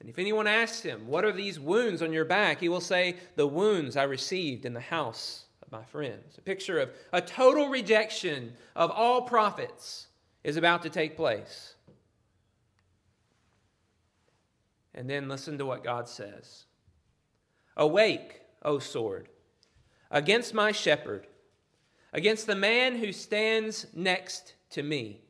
And 0.00 0.08
if 0.08 0.18
anyone 0.18 0.48
asks 0.48 0.82
him, 0.82 1.06
What 1.06 1.24
are 1.24 1.32
these 1.32 1.60
wounds 1.60 2.02
on 2.02 2.12
your 2.12 2.24
back? 2.24 2.60
he 2.60 2.68
will 2.68 2.80
say, 2.80 3.16
The 3.36 3.46
wounds 3.46 3.96
I 3.96 4.02
received 4.02 4.64
in 4.64 4.74
the 4.74 4.80
house 4.80 5.44
of 5.62 5.70
my 5.70 5.84
friends. 5.84 6.36
A 6.38 6.42
picture 6.42 6.80
of 6.80 6.90
a 7.12 7.20
total 7.20 7.68
rejection 7.68 8.52
of 8.74 8.90
all 8.90 9.22
prophets 9.22 10.08
is 10.42 10.56
about 10.56 10.82
to 10.82 10.90
take 10.90 11.16
place. 11.16 11.74
And 14.92 15.08
then 15.08 15.28
listen 15.28 15.56
to 15.58 15.64
what 15.64 15.84
God 15.84 16.08
says 16.08 16.64
Awake, 17.76 18.42
O 18.62 18.78
sword 18.78 19.28
against 20.12 20.52
my 20.52 20.70
shepherd, 20.70 21.26
against 22.12 22.46
the 22.46 22.54
man 22.54 22.96
who 22.96 23.10
stands 23.10 23.86
next 23.94 24.54
to 24.70 24.82
me, 24.82 25.22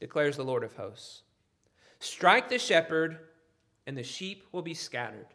declares 0.00 0.36
the 0.36 0.44
Lord 0.44 0.64
of 0.64 0.74
hosts. 0.74 1.22
Strike 2.00 2.48
the 2.48 2.58
shepherd, 2.58 3.18
and 3.86 3.96
the 3.96 4.02
sheep 4.02 4.44
will 4.50 4.62
be 4.62 4.74
scattered. 4.74 5.26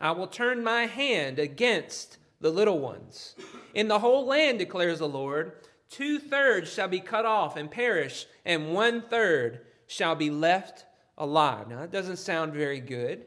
I 0.00 0.12
will 0.12 0.28
turn 0.28 0.62
my 0.62 0.86
hand 0.86 1.38
against 1.38 2.18
the 2.40 2.50
little 2.50 2.78
ones. 2.78 3.34
In 3.74 3.88
the 3.88 3.98
whole 3.98 4.24
land, 4.24 4.58
declares 4.58 5.00
the 5.00 5.08
Lord, 5.08 5.52
two 5.90 6.18
thirds 6.18 6.72
shall 6.72 6.88
be 6.88 7.00
cut 7.00 7.26
off 7.26 7.56
and 7.56 7.70
perish, 7.70 8.26
and 8.44 8.72
one 8.72 9.02
third 9.02 9.60
shall 9.86 10.14
be 10.14 10.30
left 10.30 10.84
alive. 11.18 11.68
Now, 11.68 11.80
that 11.80 11.90
doesn't 11.90 12.16
sound 12.16 12.52
very 12.52 12.80
good 12.80 13.26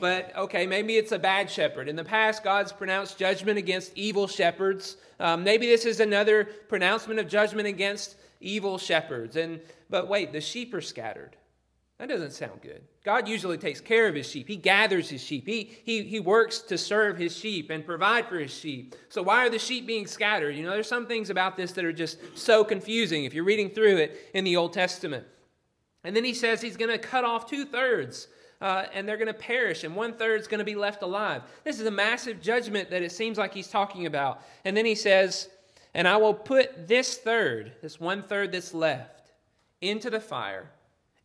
but 0.00 0.34
okay, 0.36 0.66
maybe 0.66 0.96
it's 0.96 1.12
a 1.12 1.18
bad 1.18 1.50
shepherd. 1.50 1.88
In 1.88 1.96
the 1.96 2.04
past, 2.04 2.44
God's 2.44 2.72
pronounced 2.72 3.18
judgment 3.18 3.58
against 3.58 3.92
evil 3.96 4.26
shepherds. 4.26 4.96
Um, 5.20 5.44
maybe 5.44 5.66
this 5.66 5.84
is 5.84 6.00
another 6.00 6.44
pronouncement 6.68 7.20
of 7.20 7.28
judgment 7.28 7.66
against 7.68 8.16
evil 8.40 8.78
shepherds. 8.78 9.36
And 9.36 9.60
but 9.90 10.08
wait, 10.08 10.32
the 10.32 10.40
sheep 10.40 10.74
are 10.74 10.80
scattered. 10.80 11.36
That 11.98 12.08
doesn't 12.08 12.30
sound 12.30 12.62
good. 12.62 12.82
God 13.04 13.26
usually 13.26 13.58
takes 13.58 13.80
care 13.80 14.06
of 14.06 14.14
his 14.14 14.30
sheep. 14.30 14.46
He 14.46 14.54
gathers 14.54 15.10
his 15.10 15.20
sheep. 15.20 15.46
He, 15.46 15.78
he, 15.82 16.04
he 16.04 16.20
works 16.20 16.60
to 16.60 16.78
serve 16.78 17.18
his 17.18 17.36
sheep 17.36 17.70
and 17.70 17.84
provide 17.84 18.26
for 18.26 18.38
his 18.38 18.54
sheep. 18.54 18.94
So, 19.08 19.20
why 19.22 19.44
are 19.44 19.50
the 19.50 19.58
sheep 19.58 19.84
being 19.84 20.06
scattered? 20.06 20.54
You 20.54 20.62
know, 20.62 20.70
there's 20.70 20.86
some 20.88 21.06
things 21.06 21.28
about 21.28 21.56
this 21.56 21.72
that 21.72 21.84
are 21.84 21.92
just 21.92 22.18
so 22.38 22.62
confusing 22.62 23.24
if 23.24 23.34
you're 23.34 23.44
reading 23.44 23.70
through 23.70 23.96
it 23.96 24.30
in 24.32 24.44
the 24.44 24.56
Old 24.56 24.74
Testament. 24.74 25.26
And 26.04 26.14
then 26.14 26.24
he 26.24 26.34
says 26.34 26.60
he's 26.60 26.76
going 26.76 26.90
to 26.90 26.98
cut 26.98 27.24
off 27.24 27.50
two 27.50 27.64
thirds 27.64 28.28
uh, 28.60 28.86
and 28.92 29.08
they're 29.08 29.16
going 29.16 29.28
to 29.28 29.34
perish, 29.34 29.84
and 29.84 29.94
one 29.94 30.14
third 30.14 30.40
is 30.40 30.48
going 30.48 30.58
to 30.58 30.64
be 30.64 30.74
left 30.74 31.02
alive. 31.02 31.42
This 31.64 31.78
is 31.78 31.86
a 31.86 31.90
massive 31.90 32.40
judgment 32.42 32.90
that 32.90 33.02
it 33.02 33.12
seems 33.12 33.38
like 33.38 33.54
he's 33.54 33.68
talking 33.68 34.06
about. 34.06 34.42
And 34.64 34.76
then 34.76 34.84
he 34.84 34.94
says, 34.94 35.48
And 35.94 36.08
I 36.08 36.16
will 36.16 36.34
put 36.34 36.88
this 36.88 37.16
third, 37.18 37.72
this 37.82 38.00
one 38.00 38.22
third 38.22 38.52
that's 38.52 38.74
left, 38.74 39.30
into 39.80 40.10
the 40.10 40.20
fire 40.20 40.70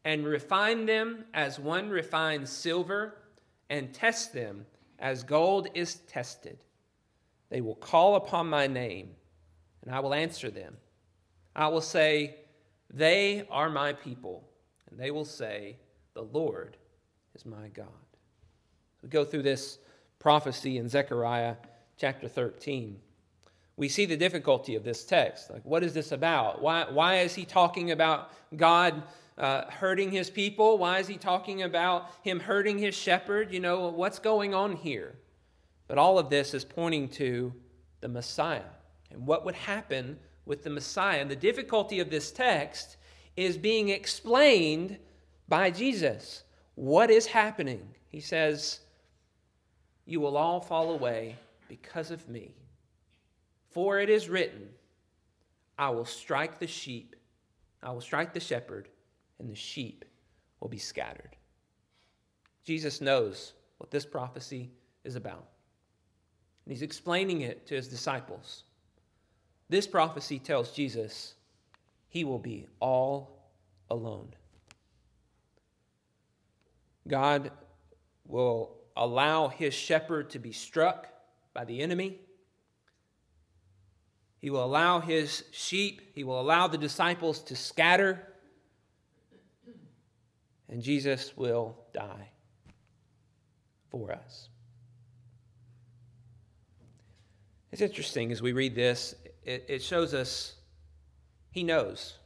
and 0.05 0.25
refine 0.25 0.85
them 0.85 1.25
as 1.33 1.59
one 1.59 1.89
refines 1.89 2.49
silver 2.49 3.15
and 3.69 3.93
test 3.93 4.33
them 4.33 4.65
as 4.99 5.23
gold 5.23 5.67
is 5.73 5.95
tested. 5.95 6.57
They 7.49 7.61
will 7.61 7.75
call 7.75 8.15
upon 8.15 8.49
my 8.49 8.67
name, 8.67 9.11
and 9.81 9.93
I 9.93 9.99
will 9.99 10.13
answer 10.13 10.49
them. 10.49 10.77
I 11.55 11.67
will 11.67 11.81
say, 11.81 12.37
They 12.91 13.47
are 13.49 13.69
my 13.69 13.93
people. 13.93 14.49
And 14.89 14.99
they 14.99 15.11
will 15.11 15.25
say, 15.25 15.77
The 16.13 16.23
Lord 16.23 16.77
is 17.35 17.45
my 17.45 17.67
God. 17.73 17.87
We 19.01 19.09
go 19.09 19.25
through 19.25 19.43
this 19.43 19.79
prophecy 20.19 20.77
in 20.77 20.87
Zechariah 20.87 21.55
chapter 21.97 22.27
13. 22.27 22.99
We 23.75 23.89
see 23.89 24.05
the 24.05 24.17
difficulty 24.17 24.75
of 24.75 24.83
this 24.83 25.03
text. 25.03 25.49
Like, 25.49 25.65
what 25.65 25.83
is 25.83 25.93
this 25.93 26.11
about? 26.11 26.61
Why, 26.61 26.85
why 26.89 27.19
is 27.19 27.33
he 27.33 27.43
talking 27.43 27.91
about 27.91 28.31
God 28.55 29.03
uh, 29.37 29.65
hurting 29.65 30.11
his 30.11 30.29
people? 30.29 30.77
Why 30.77 30.99
is 30.99 31.07
he 31.07 31.17
talking 31.17 31.63
about 31.63 32.11
him 32.21 32.39
hurting 32.39 32.77
his 32.77 32.93
shepherd? 32.93 33.51
You 33.51 33.59
know, 33.59 33.89
what's 33.89 34.19
going 34.19 34.53
on 34.53 34.75
here? 34.75 35.15
But 35.87 35.97
all 35.97 36.19
of 36.19 36.29
this 36.29 36.53
is 36.53 36.63
pointing 36.63 37.09
to 37.09 37.51
the 38.01 38.07
Messiah 38.07 38.61
and 39.11 39.25
what 39.25 39.43
would 39.45 39.55
happen 39.55 40.19
with 40.45 40.63
the 40.63 40.69
Messiah. 40.69 41.19
And 41.19 41.31
the 41.31 41.35
difficulty 41.35 41.99
of 41.99 42.09
this 42.09 42.31
text 42.31 42.97
is 43.35 43.57
being 43.57 43.89
explained 43.89 44.97
by 45.47 45.71
Jesus. 45.71 46.43
What 46.75 47.11
is 47.11 47.25
happening? 47.25 47.87
He 48.09 48.19
says, 48.19 48.79
You 50.05 50.19
will 50.19 50.37
all 50.37 50.59
fall 50.59 50.91
away 50.91 51.35
because 51.67 52.11
of 52.11 52.27
me. 52.29 52.55
For 53.71 53.99
it 53.99 54.09
is 54.09 54.29
written, 54.29 54.69
I 55.77 55.89
will 55.89 56.05
strike 56.05 56.59
the 56.59 56.67
sheep, 56.67 57.15
I 57.81 57.91
will 57.91 58.01
strike 58.01 58.33
the 58.33 58.39
shepherd, 58.39 58.89
and 59.39 59.49
the 59.49 59.55
sheep 59.55 60.05
will 60.59 60.69
be 60.69 60.77
scattered. 60.77 61.35
Jesus 62.63 63.01
knows 63.01 63.53
what 63.77 63.91
this 63.91 64.05
prophecy 64.05 64.71
is 65.03 65.15
about. 65.15 65.47
And 66.65 66.71
he's 66.71 66.81
explaining 66.81 67.41
it 67.41 67.65
to 67.67 67.75
his 67.75 67.87
disciples. 67.87 68.63
This 69.69 69.87
prophecy 69.87 70.39
tells 70.39 70.71
Jesus 70.71 71.35
he 72.07 72.23
will 72.23 72.39
be 72.39 72.67
all 72.79 73.49
alone. 73.89 74.29
God 77.07 77.51
will 78.25 78.75
allow 78.95 79.47
his 79.47 79.73
shepherd 79.73 80.29
to 80.31 80.39
be 80.39 80.51
struck 80.51 81.07
by 81.53 81.65
the 81.65 81.81
enemy. 81.81 82.19
He 84.39 84.49
will 84.49 84.63
allow 84.63 84.99
his 84.99 85.45
sheep, 85.51 86.01
he 86.15 86.23
will 86.23 86.39
allow 86.39 86.67
the 86.67 86.77
disciples 86.77 87.39
to 87.43 87.55
scatter, 87.55 88.27
and 90.67 90.81
Jesus 90.81 91.35
will 91.37 91.77
die 91.93 92.29
for 93.89 94.11
us. 94.11 94.49
It's 97.71 97.81
interesting 97.81 98.31
as 98.31 98.41
we 98.41 98.51
read 98.51 98.75
this, 98.75 99.15
it, 99.43 99.65
it 99.67 99.81
shows 99.81 100.13
us 100.13 100.55
he 101.51 101.63
knows 101.63 102.17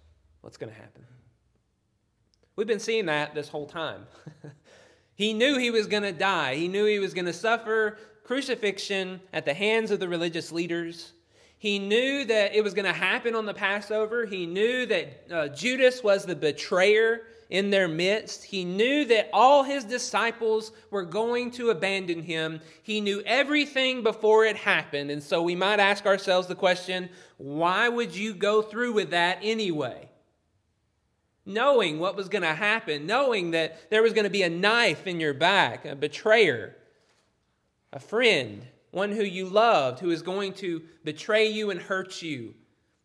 what's 0.42 0.58
going 0.58 0.72
to 0.72 0.78
happen. 0.78 1.06
We've 2.58 2.68
been 2.68 2.80
seeing 2.80 3.06
that 3.06 3.36
this 3.36 3.50
whole 3.50 3.68
time. 3.68 4.08
he 5.16 5.32
knew 5.32 5.60
he 5.60 5.70
was 5.70 5.86
going 5.86 6.02
to 6.04 6.12
die, 6.12 6.56
he 6.56 6.68
knew 6.68 6.86
he 6.86 7.00
was 7.00 7.14
going 7.14 7.26
to 7.26 7.34
suffer 7.34 8.00
crucifixion 8.24 9.22
at 9.32 9.46
the 9.46 9.54
hands 9.54 9.92
of 9.92 10.00
the 10.00 10.10
religious 10.10 10.52
leaders. 10.52 11.14
He 11.60 11.80
knew 11.80 12.26
that 12.26 12.56
it 12.56 12.64
was 12.64 12.74
going 12.74 12.86
to 12.86 12.94
happen 12.94 13.36
on 13.36 13.46
the 13.46 13.54
Passover. 13.54 14.26
He 14.26 14.46
knew 14.46 14.86
that 14.88 15.24
uh, 15.32 15.48
Judas 15.50 16.04
was 16.04 16.26
the 16.26 16.36
betrayer 16.36 17.22
in 17.50 17.70
their 17.70 17.88
midst. 17.88 18.44
He 18.44 18.66
knew 18.66 19.06
that 19.06 19.30
all 19.34 19.64
his 19.64 19.84
disciples 19.84 20.72
were 20.92 21.06
going 21.06 21.52
to 21.52 21.70
abandon 21.70 22.22
him. 22.22 22.60
He 22.84 23.02
knew 23.02 23.22
everything 23.26 24.04
before 24.04 24.46
it 24.46 24.56
happened. 24.56 25.10
And 25.10 25.24
so 25.24 25.42
we 25.42 25.56
might 25.56 25.80
ask 25.80 26.06
ourselves 26.06 26.48
the 26.48 26.56
question 26.56 27.10
why 27.38 27.88
would 27.88 28.16
you 28.16 28.34
go 28.34 28.62
through 28.62 28.94
with 28.94 29.12
that 29.12 29.40
anyway? 29.42 30.10
Knowing 31.48 31.98
what 31.98 32.16
was 32.16 32.30
going 32.30 32.44
to 32.44 32.54
happen, 32.54 33.06
knowing 33.06 33.52
that 33.52 33.90
there 33.90 34.04
was 34.04 34.14
going 34.14 34.26
to 34.26 34.30
be 34.30 34.44
a 34.44 34.50
knife 34.50 35.08
in 35.08 35.20
your 35.20 35.34
back, 35.34 35.86
a 35.86 35.96
betrayer, 35.96 36.76
a 37.94 38.00
friend, 38.00 38.66
one 38.92 39.12
who 39.12 39.24
you 39.24 39.48
loved, 39.48 40.00
who 40.00 40.10
is 40.10 40.22
going 40.22 40.54
to 40.54 40.82
betray 41.04 41.48
you 41.48 41.72
and 41.72 41.82
hurt 41.82 42.22
you. 42.22 42.54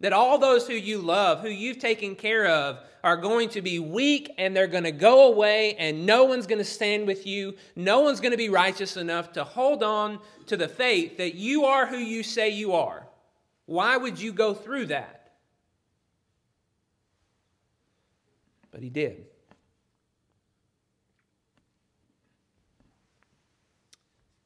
That 0.00 0.12
all 0.12 0.38
those 0.38 0.66
who 0.66 0.74
you 0.74 0.98
love, 0.98 1.40
who 1.40 1.48
you've 1.48 1.78
taken 1.78 2.16
care 2.16 2.46
of, 2.46 2.80
are 3.04 3.16
going 3.16 3.48
to 3.50 3.62
be 3.62 3.78
weak 3.78 4.32
and 4.38 4.56
they're 4.56 4.66
going 4.66 4.84
to 4.84 4.92
go 4.92 5.32
away, 5.32 5.74
and 5.76 6.04
no 6.04 6.24
one's 6.24 6.46
going 6.46 6.58
to 6.58 6.64
stand 6.64 7.06
with 7.06 7.26
you. 7.26 7.54
No 7.76 8.00
one's 8.00 8.20
going 8.20 8.32
to 8.32 8.36
be 8.36 8.48
righteous 8.48 8.96
enough 8.96 9.32
to 9.32 9.44
hold 9.44 9.82
on 9.82 10.18
to 10.46 10.56
the 10.56 10.68
faith 10.68 11.16
that 11.18 11.34
you 11.34 11.64
are 11.64 11.86
who 11.86 11.98
you 11.98 12.22
say 12.22 12.50
you 12.50 12.72
are. 12.72 13.06
Why 13.66 13.96
would 13.96 14.20
you 14.20 14.32
go 14.32 14.54
through 14.54 14.86
that? 14.86 15.21
But 18.82 18.86
he 18.86 18.90
did. 18.90 19.26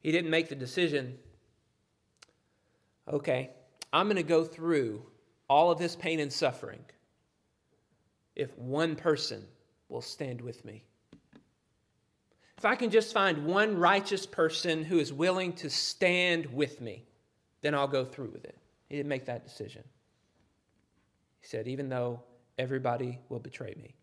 He 0.00 0.12
didn't 0.12 0.30
make 0.30 0.50
the 0.50 0.54
decision, 0.54 1.16
okay, 3.10 3.50
I'm 3.94 4.06
going 4.06 4.16
to 4.16 4.22
go 4.22 4.44
through 4.44 5.02
all 5.48 5.70
of 5.70 5.78
this 5.78 5.96
pain 5.96 6.20
and 6.20 6.30
suffering 6.30 6.80
if 8.34 8.56
one 8.58 8.94
person 8.94 9.42
will 9.88 10.02
stand 10.02 10.42
with 10.42 10.66
me. 10.66 10.82
If 12.58 12.66
I 12.66 12.74
can 12.74 12.90
just 12.90 13.14
find 13.14 13.46
one 13.46 13.78
righteous 13.78 14.26
person 14.26 14.84
who 14.84 14.98
is 14.98 15.14
willing 15.14 15.54
to 15.54 15.70
stand 15.70 16.44
with 16.52 16.82
me, 16.82 17.06
then 17.62 17.74
I'll 17.74 17.88
go 17.88 18.04
through 18.04 18.32
with 18.32 18.44
it. 18.44 18.58
He 18.90 18.96
didn't 18.96 19.08
make 19.08 19.24
that 19.24 19.44
decision. 19.44 19.82
He 21.40 21.46
said, 21.46 21.66
even 21.66 21.88
though 21.88 22.20
everybody 22.58 23.18
will 23.30 23.40
betray 23.40 23.74
me. 23.82 23.94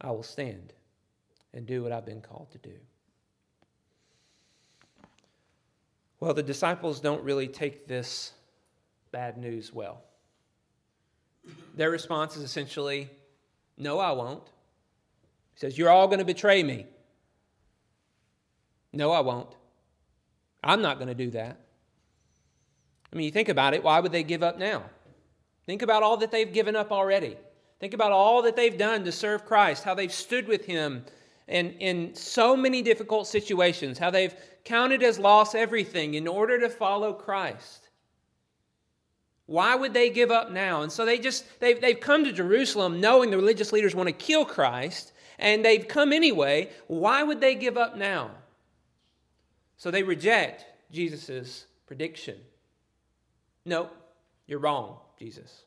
I 0.00 0.10
will 0.10 0.22
stand 0.22 0.72
and 1.52 1.66
do 1.66 1.82
what 1.82 1.92
I've 1.92 2.06
been 2.06 2.20
called 2.20 2.50
to 2.52 2.58
do. 2.58 2.74
Well, 6.20 6.34
the 6.34 6.42
disciples 6.42 7.00
don't 7.00 7.22
really 7.24 7.48
take 7.48 7.86
this 7.86 8.32
bad 9.10 9.38
news 9.38 9.72
well. 9.72 10.02
Their 11.74 11.90
response 11.90 12.36
is 12.36 12.42
essentially, 12.42 13.08
No, 13.78 13.98
I 13.98 14.12
won't. 14.12 14.46
He 15.54 15.60
says, 15.60 15.78
You're 15.78 15.88
all 15.88 16.06
going 16.06 16.18
to 16.18 16.24
betray 16.24 16.62
me. 16.62 16.86
No, 18.92 19.12
I 19.12 19.20
won't. 19.20 19.54
I'm 20.62 20.82
not 20.82 20.98
going 20.98 21.08
to 21.08 21.14
do 21.14 21.30
that. 21.30 21.58
I 23.12 23.16
mean, 23.16 23.24
you 23.24 23.30
think 23.30 23.48
about 23.48 23.74
it, 23.74 23.82
why 23.82 24.00
would 24.00 24.12
they 24.12 24.22
give 24.22 24.42
up 24.42 24.58
now? 24.58 24.84
Think 25.66 25.82
about 25.82 26.02
all 26.02 26.16
that 26.18 26.30
they've 26.30 26.52
given 26.52 26.76
up 26.76 26.92
already. 26.92 27.36
Think 27.80 27.94
about 27.94 28.12
all 28.12 28.42
that 28.42 28.56
they've 28.56 28.76
done 28.76 29.04
to 29.04 29.12
serve 29.12 29.46
Christ, 29.46 29.84
how 29.84 29.94
they've 29.94 30.12
stood 30.12 30.46
with 30.46 30.66
Him 30.66 31.04
in, 31.48 31.72
in 31.72 32.14
so 32.14 32.54
many 32.54 32.82
difficult 32.82 33.26
situations, 33.26 33.98
how 33.98 34.10
they've 34.10 34.34
counted 34.64 35.02
as 35.02 35.18
loss 35.18 35.54
everything 35.54 36.14
in 36.14 36.28
order 36.28 36.60
to 36.60 36.68
follow 36.68 37.14
Christ. 37.14 37.88
Why 39.46 39.74
would 39.74 39.94
they 39.94 40.10
give 40.10 40.30
up 40.30 40.52
now? 40.52 40.82
And 40.82 40.92
so 40.92 41.04
they 41.04 41.18
just, 41.18 41.44
they've, 41.58 41.80
they've 41.80 41.98
come 41.98 42.24
to 42.24 42.32
Jerusalem 42.32 43.00
knowing 43.00 43.30
the 43.30 43.36
religious 43.36 43.72
leaders 43.72 43.94
want 43.94 44.08
to 44.08 44.12
kill 44.12 44.44
Christ, 44.44 45.12
and 45.38 45.64
they've 45.64 45.88
come 45.88 46.12
anyway. 46.12 46.70
Why 46.86 47.22
would 47.22 47.40
they 47.40 47.54
give 47.54 47.76
up 47.76 47.96
now? 47.96 48.30
So 49.78 49.90
they 49.90 50.02
reject 50.02 50.66
Jesus' 50.92 51.64
prediction. 51.86 52.36
No, 53.64 53.88
you're 54.46 54.60
wrong, 54.60 54.98
Jesus. 55.18 55.62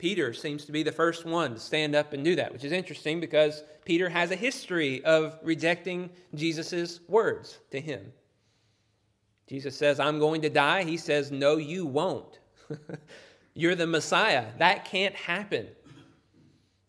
Peter 0.00 0.32
seems 0.32 0.64
to 0.64 0.72
be 0.72 0.82
the 0.82 0.90
first 0.90 1.26
one 1.26 1.52
to 1.52 1.60
stand 1.60 1.94
up 1.94 2.14
and 2.14 2.24
do 2.24 2.34
that, 2.34 2.50
which 2.50 2.64
is 2.64 2.72
interesting 2.72 3.20
because 3.20 3.62
Peter 3.84 4.08
has 4.08 4.30
a 4.30 4.36
history 4.36 5.04
of 5.04 5.38
rejecting 5.42 6.08
Jesus' 6.34 7.00
words 7.06 7.58
to 7.70 7.78
him. 7.78 8.10
Jesus 9.46 9.76
says, 9.76 10.00
I'm 10.00 10.18
going 10.18 10.40
to 10.40 10.48
die. 10.48 10.84
He 10.84 10.96
says, 10.96 11.30
No, 11.30 11.58
you 11.58 11.84
won't. 11.84 12.38
You're 13.54 13.74
the 13.74 13.86
Messiah. 13.86 14.46
That 14.56 14.86
can't 14.86 15.14
happen. 15.14 15.66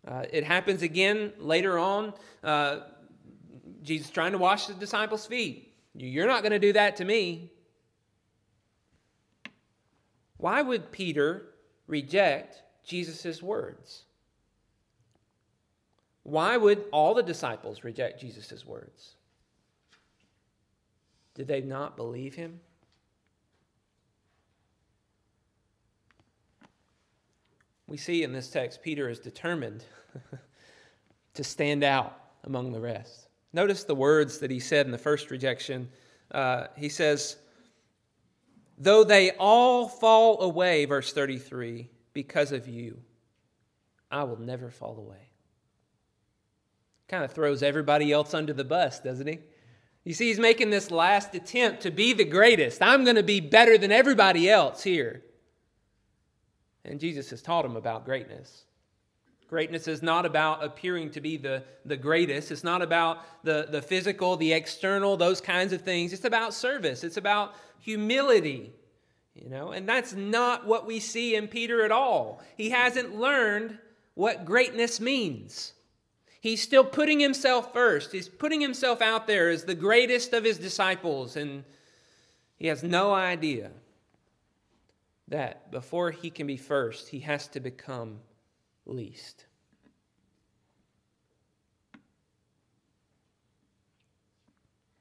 Uh, 0.07 0.23
it 0.31 0.45
happens 0.45 0.81
again 0.81 1.33
later 1.37 1.77
on. 1.77 2.13
Uh, 2.41 2.79
Jesus 3.83 4.09
trying 4.09 4.31
to 4.31 4.37
wash 4.37 4.67
the 4.67 4.73
disciples' 4.73 5.25
feet. 5.25 5.73
You're 5.95 6.27
not 6.27 6.43
going 6.43 6.53
to 6.53 6.59
do 6.59 6.71
that 6.73 6.95
to 6.97 7.05
me. 7.05 7.51
Why 10.37 10.61
would 10.61 10.93
Peter 10.93 11.49
reject 11.87 12.61
Jesus' 12.83 13.41
words? 13.41 14.03
Why 16.23 16.57
would 16.57 16.85
all 16.91 17.13
the 17.13 17.23
disciples 17.23 17.83
reject 17.83 18.21
Jesus' 18.21 18.65
words? 18.65 19.15
Did 21.33 21.47
they 21.47 21.61
not 21.61 21.95
believe 21.95 22.35
him? 22.35 22.59
We 27.87 27.97
see 27.97 28.23
in 28.23 28.31
this 28.31 28.49
text, 28.49 28.81
Peter 28.81 29.09
is 29.09 29.19
determined 29.19 29.83
to 31.33 31.43
stand 31.43 31.83
out 31.83 32.17
among 32.43 32.71
the 32.71 32.79
rest. 32.79 33.27
Notice 33.53 33.83
the 33.83 33.95
words 33.95 34.37
that 34.39 34.51
he 34.51 34.59
said 34.59 34.85
in 34.85 34.91
the 34.91 34.97
first 34.97 35.29
rejection. 35.29 35.89
Uh, 36.31 36.67
he 36.77 36.87
says, 36.87 37.37
Though 38.77 39.03
they 39.03 39.31
all 39.31 39.87
fall 39.87 40.41
away, 40.41 40.85
verse 40.85 41.11
33, 41.11 41.89
because 42.13 42.51
of 42.51 42.67
you, 42.67 42.99
I 44.09 44.23
will 44.23 44.39
never 44.39 44.69
fall 44.69 44.97
away. 44.97 45.29
Kind 47.07 47.23
of 47.23 47.31
throws 47.31 47.63
everybody 47.63 48.11
else 48.11 48.33
under 48.33 48.53
the 48.53 48.63
bus, 48.63 48.99
doesn't 48.99 49.27
he? 49.27 49.39
You 50.03 50.13
see, 50.13 50.27
he's 50.27 50.39
making 50.39 50.69
this 50.69 50.89
last 50.89 51.35
attempt 51.35 51.81
to 51.81 51.91
be 51.91 52.13
the 52.13 52.25
greatest. 52.25 52.81
I'm 52.81 53.03
going 53.03 53.17
to 53.17 53.23
be 53.23 53.39
better 53.39 53.77
than 53.77 53.91
everybody 53.91 54.49
else 54.49 54.81
here. 54.81 55.23
And 56.83 56.99
Jesus 56.99 57.29
has 57.29 57.41
taught 57.41 57.65
him 57.65 57.75
about 57.75 58.05
greatness. 58.05 58.63
Greatness 59.47 59.87
is 59.87 60.01
not 60.01 60.25
about 60.25 60.63
appearing 60.63 61.11
to 61.11 61.21
be 61.21 61.37
the, 61.37 61.63
the 61.85 61.97
greatest. 61.97 62.51
It's 62.51 62.63
not 62.63 62.81
about 62.81 63.43
the, 63.43 63.67
the 63.69 63.81
physical, 63.81 64.37
the 64.37 64.53
external, 64.53 65.17
those 65.17 65.41
kinds 65.41 65.73
of 65.73 65.81
things. 65.81 66.13
It's 66.13 66.25
about 66.25 66.53
service. 66.53 67.03
It's 67.03 67.17
about 67.17 67.53
humility. 67.79 68.73
You 69.35 69.49
know, 69.49 69.71
and 69.71 69.87
that's 69.87 70.13
not 70.13 70.67
what 70.67 70.85
we 70.85 70.99
see 70.99 71.35
in 71.35 71.47
Peter 71.47 71.83
at 71.85 71.91
all. 71.91 72.41
He 72.57 72.69
hasn't 72.69 73.15
learned 73.15 73.77
what 74.13 74.45
greatness 74.45 74.99
means. 74.99 75.73
He's 76.41 76.61
still 76.61 76.83
putting 76.83 77.19
himself 77.19 77.71
first. 77.71 78.11
He's 78.11 78.27
putting 78.27 78.59
himself 78.59 79.01
out 79.01 79.27
there 79.27 79.49
as 79.49 79.63
the 79.63 79.75
greatest 79.75 80.33
of 80.33 80.43
his 80.43 80.57
disciples, 80.57 81.37
and 81.37 81.63
he 82.57 82.67
has 82.67 82.83
no 82.83 83.13
idea 83.13 83.71
that 85.27 85.71
before 85.71 86.11
he 86.11 86.29
can 86.29 86.45
be 86.45 86.57
first, 86.57 87.09
he 87.09 87.19
has 87.21 87.47
to 87.49 87.59
become 87.59 88.19
least. 88.85 89.45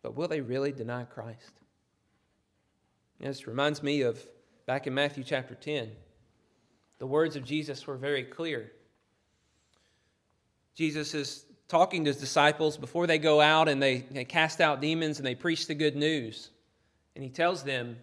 But 0.02 0.14
will 0.14 0.28
they 0.28 0.40
really 0.40 0.72
deny 0.72 1.04
Christ? 1.04 1.59
This 3.20 3.46
reminds 3.46 3.82
me 3.82 4.00
of 4.00 4.18
back 4.64 4.86
in 4.86 4.94
Matthew 4.94 5.24
chapter 5.24 5.54
10. 5.54 5.90
The 6.98 7.06
words 7.06 7.36
of 7.36 7.44
Jesus 7.44 7.86
were 7.86 7.96
very 7.96 8.24
clear. 8.24 8.72
Jesus 10.74 11.12
is 11.12 11.44
talking 11.68 12.04
to 12.04 12.10
his 12.10 12.16
disciples 12.16 12.78
before 12.78 13.06
they 13.06 13.18
go 13.18 13.40
out 13.40 13.68
and 13.68 13.82
they, 13.82 13.98
they 14.10 14.24
cast 14.24 14.60
out 14.60 14.80
demons 14.80 15.18
and 15.18 15.26
they 15.26 15.34
preach 15.34 15.66
the 15.66 15.74
good 15.74 15.96
news. 15.96 16.50
And 17.14 17.22
he 17.22 17.28
tells 17.28 17.62
them, 17.62 17.98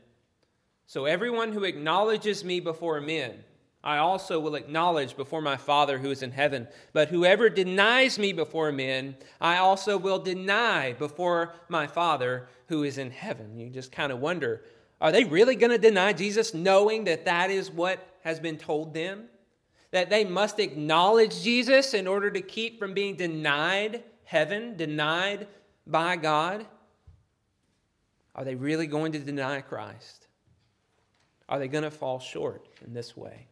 So 0.86 1.06
everyone 1.06 1.52
who 1.52 1.64
acknowledges 1.64 2.44
me 2.44 2.60
before 2.60 3.02
men, 3.02 3.44
I 3.84 3.98
also 3.98 4.40
will 4.40 4.56
acknowledge 4.56 5.18
before 5.18 5.42
my 5.42 5.58
Father 5.58 5.98
who 5.98 6.12
is 6.12 6.22
in 6.22 6.32
heaven. 6.32 6.68
But 6.94 7.10
whoever 7.10 7.50
denies 7.50 8.20
me 8.20 8.34
before 8.34 8.72
men, 8.72 9.16
I 9.42 9.58
also 9.58 9.98
will 9.98 10.20
deny 10.20 10.94
before 10.94 11.54
my 11.70 11.88
Father 11.88 12.48
who 12.68 12.84
is 12.84 13.00
in 13.00 13.10
heaven. 13.10 13.58
You 13.58 13.70
just 13.70 13.92
kind 13.92 14.12
of 14.12 14.20
wonder 14.20 14.62
are 15.00 15.12
they 15.12 15.24
really 15.24 15.56
going 15.56 15.72
to 15.72 15.78
deny 15.78 16.14
Jesus 16.14 16.54
knowing 16.54 17.04
that 17.04 17.26
that 17.26 17.52
is 17.52 17.70
what 17.70 18.00
has 18.24 18.40
been 18.40 18.58
told 18.58 18.94
them? 18.94 19.26
That 19.92 20.10
they 20.10 20.26
must 20.26 20.60
acknowledge 20.60 21.42
Jesus 21.42 21.94
in 21.94 22.08
order 22.08 22.32
to 22.32 22.42
keep 22.42 22.80
from 22.80 22.94
being 22.94 23.16
denied 23.16 24.04
heaven, 24.24 24.76
denied 24.76 25.48
by 25.86 26.16
God? 26.18 26.66
Are 28.36 28.44
they 28.44 28.56
really 28.56 28.88
going 28.88 29.14
to 29.14 29.20
deny 29.20 29.62
Christ? 29.62 30.28
Are 31.50 31.60
they 31.60 31.68
going 31.68 31.84
to 31.84 31.92
fall 31.92 32.20
short 32.20 32.68
in 32.86 32.94
this 32.94 33.16
way? 33.16 33.48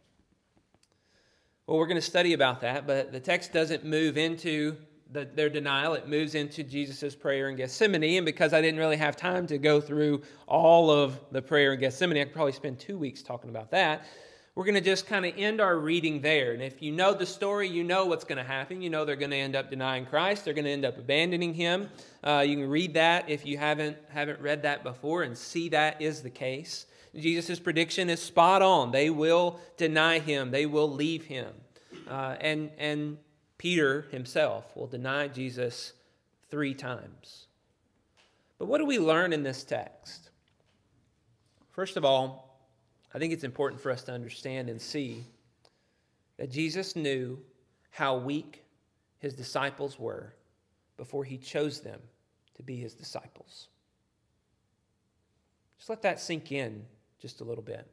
Well, 1.66 1.78
we're 1.78 1.86
going 1.86 1.96
to 1.96 2.02
study 2.02 2.34
about 2.34 2.60
that, 2.60 2.86
but 2.86 3.10
the 3.10 3.18
text 3.18 3.52
doesn't 3.52 3.84
move 3.84 4.16
into 4.18 4.76
the, 5.12 5.28
their 5.34 5.48
denial. 5.48 5.94
It 5.94 6.08
moves 6.08 6.34
into 6.34 6.62
Jesus' 6.62 7.14
prayer 7.14 7.48
in 7.48 7.56
Gethsemane. 7.56 8.18
And 8.18 8.26
because 8.26 8.52
I 8.52 8.60
didn't 8.60 8.80
really 8.80 8.96
have 8.96 9.16
time 9.16 9.46
to 9.48 9.58
go 9.58 9.80
through 9.80 10.22
all 10.46 10.90
of 10.90 11.18
the 11.30 11.42
prayer 11.42 11.74
in 11.74 11.80
Gethsemane, 11.80 12.18
I 12.18 12.24
could 12.24 12.32
probably 12.32 12.52
spend 12.52 12.78
two 12.78 12.98
weeks 12.98 13.22
talking 13.22 13.50
about 13.50 13.70
that. 13.70 14.06
We're 14.54 14.64
going 14.64 14.76
to 14.76 14.80
just 14.80 15.06
kind 15.06 15.26
of 15.26 15.34
end 15.36 15.60
our 15.60 15.76
reading 15.76 16.22
there. 16.22 16.52
And 16.52 16.62
if 16.62 16.80
you 16.80 16.90
know 16.90 17.12
the 17.12 17.26
story, 17.26 17.68
you 17.68 17.84
know 17.84 18.06
what's 18.06 18.24
going 18.24 18.38
to 18.38 18.44
happen. 18.44 18.80
You 18.80 18.88
know 18.88 19.04
they're 19.04 19.14
going 19.14 19.30
to 19.30 19.36
end 19.36 19.54
up 19.54 19.68
denying 19.68 20.06
Christ. 20.06 20.46
They're 20.46 20.54
going 20.54 20.64
to 20.64 20.70
end 20.70 20.86
up 20.86 20.96
abandoning 20.96 21.52
him. 21.52 21.90
Uh, 22.24 22.42
you 22.46 22.56
can 22.56 22.68
read 22.68 22.94
that 22.94 23.28
if 23.28 23.44
you 23.44 23.58
haven't, 23.58 23.98
haven't 24.08 24.40
read 24.40 24.62
that 24.62 24.82
before 24.82 25.24
and 25.24 25.36
see 25.36 25.68
that 25.68 26.00
is 26.00 26.22
the 26.22 26.30
case. 26.30 26.86
Jesus' 27.14 27.58
prediction 27.58 28.08
is 28.08 28.20
spot 28.20 28.62
on. 28.62 28.92
They 28.92 29.10
will 29.10 29.60
deny 29.76 30.18
him, 30.20 30.50
they 30.50 30.64
will 30.64 30.90
leave 30.90 31.24
him. 31.24 31.52
Uh, 32.08 32.36
and, 32.40 32.70
and 32.78 33.18
Peter 33.58 34.06
himself 34.10 34.76
will 34.76 34.86
deny 34.86 35.28
Jesus 35.28 35.92
three 36.50 36.74
times. 36.74 37.46
But 38.58 38.66
what 38.66 38.78
do 38.78 38.86
we 38.86 38.98
learn 38.98 39.32
in 39.32 39.42
this 39.42 39.64
text? 39.64 40.30
First 41.70 41.96
of 41.96 42.04
all, 42.04 42.58
I 43.14 43.18
think 43.18 43.32
it's 43.32 43.44
important 43.44 43.80
for 43.80 43.90
us 43.90 44.02
to 44.04 44.12
understand 44.12 44.68
and 44.68 44.80
see 44.80 45.24
that 46.38 46.50
Jesus 46.50 46.96
knew 46.96 47.38
how 47.90 48.16
weak 48.16 48.64
his 49.18 49.34
disciples 49.34 49.98
were 49.98 50.34
before 50.96 51.24
he 51.24 51.38
chose 51.38 51.80
them 51.80 52.00
to 52.54 52.62
be 52.62 52.76
his 52.76 52.94
disciples. 52.94 53.68
Just 55.78 55.90
let 55.90 56.02
that 56.02 56.20
sink 56.20 56.52
in 56.52 56.84
just 57.18 57.40
a 57.40 57.44
little 57.44 57.64
bit. 57.64 57.86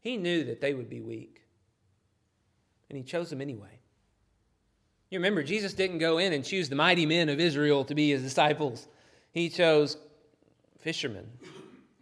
He 0.00 0.16
knew 0.16 0.44
that 0.44 0.60
they 0.60 0.74
would 0.74 0.90
be 0.90 1.00
weak 1.00 1.41
and 2.92 2.98
he 2.98 3.04
chose 3.04 3.30
them 3.30 3.40
anyway. 3.40 3.80
You 5.10 5.18
remember, 5.18 5.42
Jesus 5.42 5.72
didn't 5.72 5.98
go 5.98 6.18
in 6.18 6.32
and 6.32 6.44
choose 6.44 6.68
the 6.68 6.76
mighty 6.76 7.06
men 7.06 7.28
of 7.28 7.40
Israel 7.40 7.84
to 7.86 7.94
be 7.94 8.10
his 8.10 8.22
disciples. 8.22 8.86
He 9.32 9.48
chose 9.48 9.96
fishermen, 10.78 11.26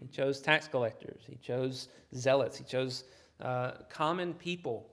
he 0.00 0.09
chose 0.09 0.40
tax 0.40 0.66
collectors, 0.66 1.22
he 1.26 1.37
chose 1.37 1.88
zealots, 2.14 2.59
he 2.59 2.64
chose 2.64 3.05
uh, 3.40 3.72
common 3.88 4.35
people. 4.35 4.88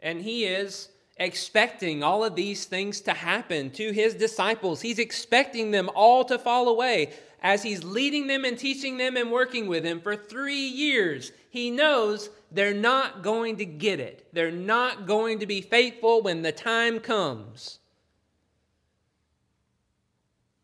And 0.00 0.22
he 0.22 0.44
is 0.44 0.90
expecting 1.16 2.04
all 2.04 2.22
of 2.24 2.36
these 2.36 2.64
things 2.64 3.00
to 3.02 3.12
happen 3.12 3.70
to 3.70 3.90
his 3.92 4.14
disciples. 4.14 4.80
He's 4.80 5.00
expecting 5.00 5.72
them 5.72 5.90
all 5.94 6.24
to 6.26 6.38
fall 6.38 6.68
away 6.68 7.12
as 7.42 7.62
he's 7.64 7.82
leading 7.82 8.28
them 8.28 8.44
and 8.44 8.56
teaching 8.56 8.98
them 8.98 9.16
and 9.16 9.32
working 9.32 9.66
with 9.66 9.82
them 9.82 10.00
for 10.00 10.14
three 10.14 10.66
years. 10.66 11.32
He 11.50 11.70
knows 11.70 12.30
they're 12.50 12.74
not 12.74 13.22
going 13.22 13.56
to 13.56 13.64
get 13.64 14.00
it, 14.00 14.26
they're 14.32 14.50
not 14.50 15.06
going 15.06 15.40
to 15.40 15.46
be 15.46 15.60
faithful 15.60 16.22
when 16.22 16.42
the 16.42 16.52
time 16.52 17.00
comes. 17.00 17.78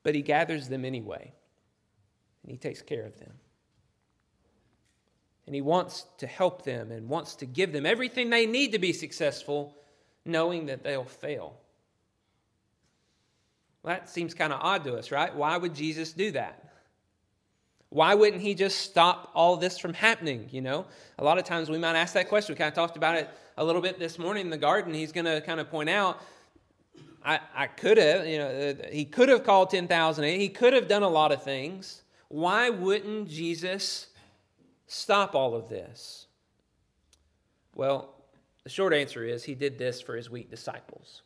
But 0.03 0.15
he 0.15 0.23
gathers 0.23 0.69
them 0.69 0.85
anyway, 0.85 1.33
and 2.43 2.53
he 2.53 2.59
takes 2.59 2.83
care 2.83 3.05
of 3.05 3.19
them. 3.19 3.33
And 5.47 5.55
he 5.55 5.61
wants 5.61 6.07
to 6.19 6.27
help 6.27 6.65
them 6.65 6.91
and 6.91 7.09
wants 7.09 7.35
to 7.37 7.47
give 7.47 7.73
them 7.73 7.85
everything 7.85 8.31
they 8.31 8.47
need 8.47 8.73
to 8.73 8.79
be 8.79 8.93
successful, 8.93 9.77
knowing 10.25 10.67
that 10.67 10.83
they'll 10.83 11.05
fail. 11.05 11.57
Well, 13.83 13.95
that 13.95 14.09
seems 14.09 14.33
kind 14.33 14.53
of 14.53 14.61
odd 14.63 14.85
to 14.85 14.97
us, 14.97 15.11
right? 15.11 15.35
Why 15.35 15.57
would 15.59 15.75
Jesus 15.75 16.13
do 16.13 16.31
that? 16.33 16.74
Why 17.95 18.17
wouldn't 18.17 18.43
he 18.43 18.57
just 18.57 18.79
stop 18.79 19.31
all 19.35 19.57
this 19.57 19.79
from 19.79 19.95
happening? 19.95 20.49
You 20.51 20.63
know, 20.63 20.87
a 21.17 21.23
lot 21.23 21.39
of 21.39 21.45
times 21.45 21.71
we 21.71 21.79
might 21.79 21.95
ask 21.95 22.13
that 22.15 22.29
question. 22.29 22.53
We 22.53 22.59
kind 22.59 22.67
of 22.67 22.75
talked 22.75 22.97
about 22.97 23.15
it 23.15 23.31
a 23.57 23.65
little 23.65 23.81
bit 23.81 24.01
this 24.01 24.19
morning 24.19 24.47
in 24.47 24.51
the 24.51 24.59
garden. 24.59 24.93
He's 24.93 25.13
going 25.13 25.27
to 25.27 25.41
kind 25.43 25.61
of 25.61 25.71
point 25.71 25.89
out, 25.89 26.21
I, 27.25 27.39
I 27.55 27.69
could 27.69 27.97
have, 27.99 28.27
you 28.27 28.39
know, 28.39 28.49
uh, 28.49 28.89
he 28.91 29.05
could 29.05 29.29
have 29.29 29.45
called 29.45 29.71
10,000. 29.71 30.25
He 30.25 30.49
could 30.49 30.73
have 30.73 30.89
done 30.89 31.05
a 31.05 31.09
lot 31.09 31.31
of 31.31 31.45
things. 31.45 32.03
Why 32.27 32.69
wouldn't 32.69 33.29
Jesus 33.29 34.09
stop 34.89 35.37
all 35.37 35.55
of 35.55 35.69
this? 35.69 36.27
Well, 37.77 38.13
the 38.65 38.71
short 38.71 38.93
answer 38.93 39.23
is 39.23 39.45
he 39.45 39.55
did 39.55 39.79
this 39.79 40.01
for 40.01 40.17
his 40.17 40.29
weak 40.29 40.51
disciples. 40.51 41.23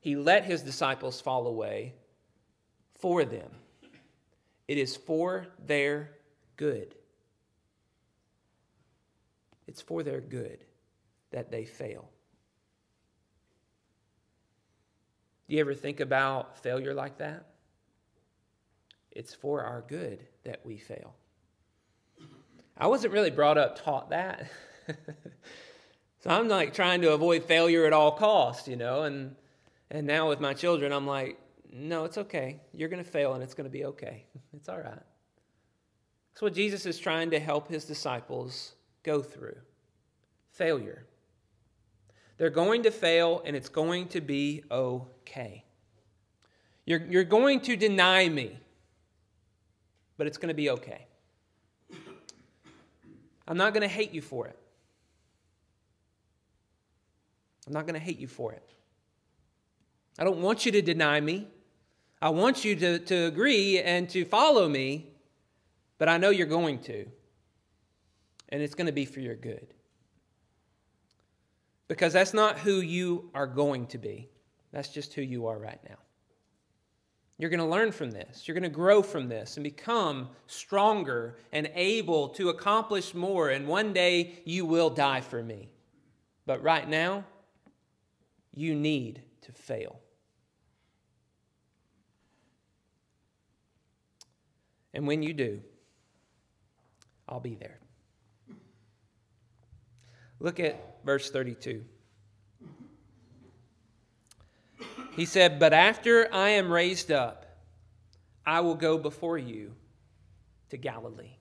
He 0.00 0.16
let 0.16 0.46
his 0.46 0.62
disciples 0.62 1.20
fall 1.20 1.46
away 1.48 1.92
for 2.94 3.26
them. 3.26 3.50
It 4.66 4.78
is 4.78 4.96
for 4.96 5.46
their 5.66 6.10
good. 6.56 6.94
It's 9.66 9.80
for 9.80 10.02
their 10.02 10.20
good 10.20 10.64
that 11.30 11.50
they 11.50 11.64
fail. 11.64 12.08
Do 15.48 15.54
you 15.54 15.60
ever 15.60 15.74
think 15.74 16.00
about 16.00 16.58
failure 16.58 16.94
like 16.94 17.18
that? 17.18 17.46
It's 19.10 19.34
for 19.34 19.62
our 19.62 19.84
good 19.86 20.24
that 20.44 20.64
we 20.64 20.76
fail. 20.76 21.14
I 22.76 22.86
wasn't 22.88 23.12
really 23.12 23.30
brought 23.30 23.58
up 23.58 23.82
taught 23.82 24.10
that. 24.10 24.50
so 24.88 26.30
I'm 26.30 26.48
like 26.48 26.74
trying 26.74 27.02
to 27.02 27.12
avoid 27.12 27.44
failure 27.44 27.86
at 27.86 27.92
all 27.92 28.12
costs, 28.12 28.66
you 28.66 28.76
know, 28.76 29.02
and 29.02 29.36
and 29.90 30.06
now 30.06 30.28
with 30.28 30.40
my 30.40 30.54
children 30.54 30.92
I'm 30.92 31.06
like, 31.06 31.38
no, 31.76 32.04
it's 32.04 32.18
okay. 32.18 32.60
You're 32.72 32.88
going 32.88 33.02
to 33.02 33.10
fail 33.10 33.34
and 33.34 33.42
it's 33.42 33.52
going 33.52 33.68
to 33.68 33.72
be 33.72 33.84
okay. 33.86 34.24
It's 34.56 34.68
all 34.68 34.78
right. 34.78 35.02
That's 36.32 36.42
what 36.42 36.54
Jesus 36.54 36.86
is 36.86 36.98
trying 36.98 37.32
to 37.32 37.40
help 37.40 37.68
his 37.68 37.84
disciples 37.84 38.74
go 39.02 39.20
through. 39.20 39.56
Failure. 40.52 41.04
They're 42.38 42.50
going 42.50 42.84
to 42.84 42.92
fail 42.92 43.42
and 43.44 43.56
it's 43.56 43.68
going 43.68 44.06
to 44.08 44.20
be 44.20 44.62
okay. 44.70 45.64
You're, 46.86 47.04
you're 47.06 47.24
going 47.24 47.60
to 47.62 47.76
deny 47.76 48.28
me, 48.28 48.56
but 50.16 50.28
it's 50.28 50.38
going 50.38 50.48
to 50.48 50.54
be 50.54 50.70
okay. 50.70 51.06
I'm 53.48 53.56
not 53.56 53.74
going 53.74 53.82
to 53.82 53.88
hate 53.88 54.12
you 54.12 54.22
for 54.22 54.46
it. 54.46 54.58
I'm 57.66 57.72
not 57.72 57.86
going 57.86 57.94
to 57.94 58.00
hate 58.00 58.18
you 58.18 58.28
for 58.28 58.52
it. 58.52 58.68
I 60.18 60.24
don't 60.24 60.40
want 60.40 60.64
you 60.64 60.72
to 60.72 60.82
deny 60.82 61.20
me. 61.20 61.48
I 62.24 62.30
want 62.30 62.64
you 62.64 62.74
to, 62.76 63.00
to 63.00 63.26
agree 63.26 63.82
and 63.82 64.08
to 64.08 64.24
follow 64.24 64.66
me, 64.66 65.10
but 65.98 66.08
I 66.08 66.16
know 66.16 66.30
you're 66.30 66.46
going 66.46 66.78
to. 66.84 67.04
And 68.48 68.62
it's 68.62 68.74
going 68.74 68.86
to 68.86 68.94
be 68.94 69.04
for 69.04 69.20
your 69.20 69.34
good. 69.34 69.74
Because 71.86 72.14
that's 72.14 72.32
not 72.32 72.58
who 72.58 72.80
you 72.80 73.28
are 73.34 73.46
going 73.46 73.88
to 73.88 73.98
be, 73.98 74.30
that's 74.72 74.88
just 74.88 75.12
who 75.12 75.20
you 75.20 75.48
are 75.48 75.58
right 75.58 75.78
now. 75.86 75.96
You're 77.36 77.50
going 77.50 77.60
to 77.60 77.66
learn 77.66 77.92
from 77.92 78.10
this. 78.10 78.48
You're 78.48 78.54
going 78.54 78.62
to 78.62 78.70
grow 78.70 79.02
from 79.02 79.28
this 79.28 79.58
and 79.58 79.64
become 79.64 80.30
stronger 80.46 81.36
and 81.52 81.70
able 81.74 82.30
to 82.30 82.48
accomplish 82.48 83.12
more. 83.12 83.50
And 83.50 83.68
one 83.68 83.92
day 83.92 84.38
you 84.46 84.64
will 84.64 84.88
die 84.88 85.20
for 85.20 85.42
me. 85.42 85.68
But 86.46 86.62
right 86.62 86.88
now, 86.88 87.24
you 88.54 88.74
need 88.74 89.20
to 89.42 89.52
fail. 89.52 90.00
And 94.94 95.06
when 95.08 95.22
you 95.22 95.34
do, 95.34 95.60
I'll 97.28 97.40
be 97.40 97.56
there. 97.56 97.78
Look 100.38 100.60
at 100.60 101.04
verse 101.04 101.30
32. 101.30 101.84
He 105.16 105.24
said, 105.24 105.58
But 105.58 105.72
after 105.72 106.32
I 106.32 106.50
am 106.50 106.72
raised 106.72 107.10
up, 107.10 107.58
I 108.46 108.60
will 108.60 108.74
go 108.74 108.96
before 108.98 109.38
you 109.38 109.74
to 110.70 110.76
Galilee. 110.76 111.36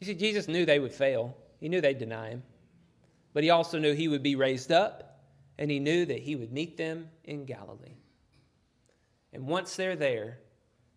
You 0.00 0.06
see, 0.06 0.14
Jesus 0.14 0.48
knew 0.48 0.64
they 0.64 0.78
would 0.78 0.92
fail, 0.92 1.36
he 1.60 1.68
knew 1.68 1.80
they'd 1.80 1.98
deny 1.98 2.30
him, 2.30 2.42
but 3.32 3.42
he 3.42 3.50
also 3.50 3.78
knew 3.78 3.94
he 3.94 4.08
would 4.08 4.22
be 4.22 4.36
raised 4.36 4.70
up, 4.70 5.20
and 5.58 5.70
he 5.70 5.78
knew 5.78 6.04
that 6.06 6.20
he 6.20 6.36
would 6.36 6.52
meet 6.52 6.76
them 6.76 7.08
in 7.24 7.44
Galilee. 7.44 7.96
And 9.32 9.46
once 9.46 9.74
they're 9.76 9.96
there, 9.96 10.38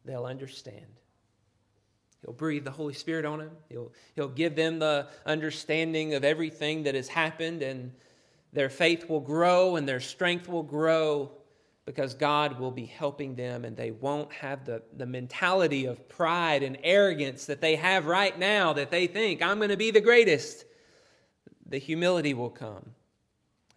they'll 0.08 0.26
understand. 0.26 0.86
He'll 2.24 2.34
breathe 2.34 2.66
the 2.66 2.72
Holy 2.72 2.94
Spirit 2.94 3.26
on 3.26 3.40
them. 3.40 3.52
He'll, 3.70 3.92
he'll 4.16 4.28
give 4.28 4.56
them 4.56 4.80
the 4.80 5.08
understanding 5.26 6.14
of 6.14 6.24
everything 6.24 6.84
that 6.84 6.96
has 6.96 7.08
happened, 7.08 7.62
and 7.62 7.92
their 8.54 8.70
faith 8.70 9.10
will 9.10 9.20
grow 9.20 9.76
and 9.76 9.88
their 9.88 10.00
strength 10.00 10.50
will 10.50 10.64
grow 10.64 11.32
because 11.86 12.14
God 12.14 12.60
will 12.60 12.72
be 12.72 12.86
helping 12.86 13.36
them, 13.36 13.64
and 13.64 13.78
they 13.78 13.92
won't 13.92 14.32
have 14.34 14.66
the, 14.66 14.84
the 14.98 15.06
mentality 15.06 15.86
of 15.86 16.10
pride 16.10 16.62
and 16.62 16.78
arrogance 16.84 17.46
that 17.46 17.62
they 17.62 17.78
have 17.78 18.08
right 18.08 18.38
now 18.38 18.74
that 18.74 18.92
they 18.92 19.08
think, 19.08 19.42
I'm 19.42 19.58
going 19.58 19.70
to 19.70 19.78
be 19.78 19.92
the 19.92 20.02
greatest. 20.02 20.66
The 21.70 21.78
humility 21.78 22.34
will 22.34 22.50
come, 22.50 22.92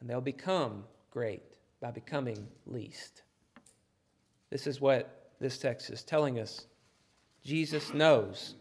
and 0.00 0.10
they'll 0.10 0.20
become 0.20 0.84
great 1.12 1.42
by 1.80 1.92
becoming 1.92 2.48
least. 2.66 3.22
This 4.50 4.66
is 4.66 4.80
what 4.80 5.19
this 5.40 5.58
text 5.58 5.90
is 5.90 6.02
telling 6.02 6.38
us 6.38 6.66
Jesus 7.42 7.94
knows 7.94 8.54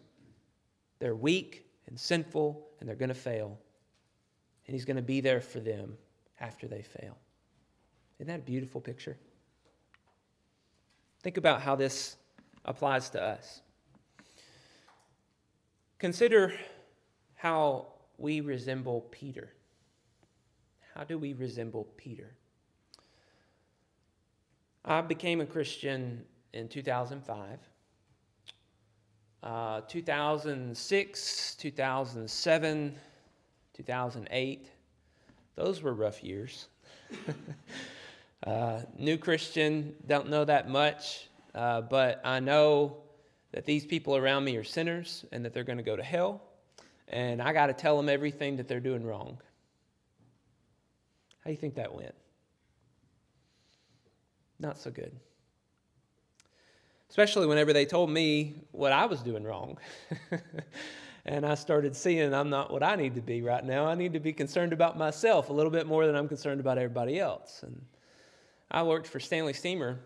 they're 0.99 1.15
weak 1.15 1.65
and 1.87 1.99
sinful 1.99 2.67
and 2.79 2.87
they're 2.87 2.95
going 2.95 3.09
to 3.09 3.15
fail. 3.15 3.59
And 4.65 4.73
he's 4.73 4.85
going 4.85 4.97
to 4.97 5.03
be 5.03 5.21
there 5.21 5.41
for 5.41 5.59
them 5.59 5.97
after 6.39 6.67
they 6.67 6.81
fail. 6.81 7.17
Isn't 8.19 8.27
that 8.27 8.39
a 8.39 8.43
beautiful 8.43 8.79
picture? 8.79 9.17
Think 11.21 11.37
about 11.37 11.61
how 11.61 11.75
this 11.75 12.15
applies 12.65 13.09
to 13.11 13.21
us. 13.21 13.61
Consider 15.97 16.53
how 17.35 17.87
we 18.17 18.41
resemble 18.41 19.01
Peter. 19.11 19.51
How 20.93 21.03
do 21.03 21.17
we 21.17 21.33
resemble 21.33 21.87
Peter? 21.97 22.35
I 24.85 25.01
became 25.01 25.41
a 25.41 25.45
Christian 25.45 26.23
in 26.53 26.67
2005. 26.67 27.59
Uh, 29.41 29.81
2006, 29.87 31.55
2007, 31.55 32.95
2008, 33.73 34.69
those 35.55 35.81
were 35.81 35.93
rough 35.93 36.23
years. 36.23 36.67
uh, 38.43 38.81
new 38.97 39.17
Christian, 39.17 39.95
don't 40.07 40.29
know 40.29 40.43
that 40.43 40.69
much, 40.69 41.29
uh, 41.55 41.81
but 41.81 42.21
I 42.25 42.41
know 42.41 42.97
that 43.53 43.65
these 43.65 43.85
people 43.85 44.17
around 44.17 44.43
me 44.43 44.57
are 44.57 44.63
sinners 44.63 45.23
and 45.31 45.45
that 45.45 45.53
they're 45.53 45.63
going 45.63 45.77
to 45.77 45.83
go 45.83 45.95
to 45.95 46.03
hell, 46.03 46.41
and 47.07 47.41
I 47.41 47.53
got 47.53 47.67
to 47.67 47.73
tell 47.73 47.95
them 47.95 48.09
everything 48.09 48.57
that 48.57 48.67
they're 48.67 48.81
doing 48.81 49.05
wrong. 49.05 49.37
How 51.39 51.45
do 51.45 51.51
you 51.51 51.57
think 51.57 51.75
that 51.75 51.93
went? 51.93 52.13
Not 54.59 54.77
so 54.77 54.91
good 54.91 55.13
especially 57.09 57.47
whenever 57.47 57.73
they 57.73 57.85
told 57.85 58.09
me 58.09 58.55
what 58.71 58.91
I 58.91 59.05
was 59.05 59.21
doing 59.21 59.43
wrong. 59.43 59.77
and 61.25 61.45
I 61.45 61.55
started 61.55 61.95
seeing 61.95 62.33
I'm 62.33 62.49
not 62.49 62.71
what 62.71 62.83
I 62.83 62.95
need 62.95 63.15
to 63.15 63.21
be 63.21 63.41
right 63.41 63.63
now. 63.63 63.85
I 63.85 63.95
need 63.95 64.13
to 64.13 64.19
be 64.19 64.33
concerned 64.33 64.73
about 64.73 64.97
myself 64.97 65.49
a 65.49 65.53
little 65.53 65.71
bit 65.71 65.87
more 65.87 66.05
than 66.05 66.15
I'm 66.15 66.27
concerned 66.27 66.59
about 66.59 66.77
everybody 66.77 67.19
else. 67.19 67.63
And 67.63 67.81
I 68.71 68.83
worked 68.83 69.07
for 69.07 69.19
Stanley 69.19 69.53
Steamer 69.53 69.99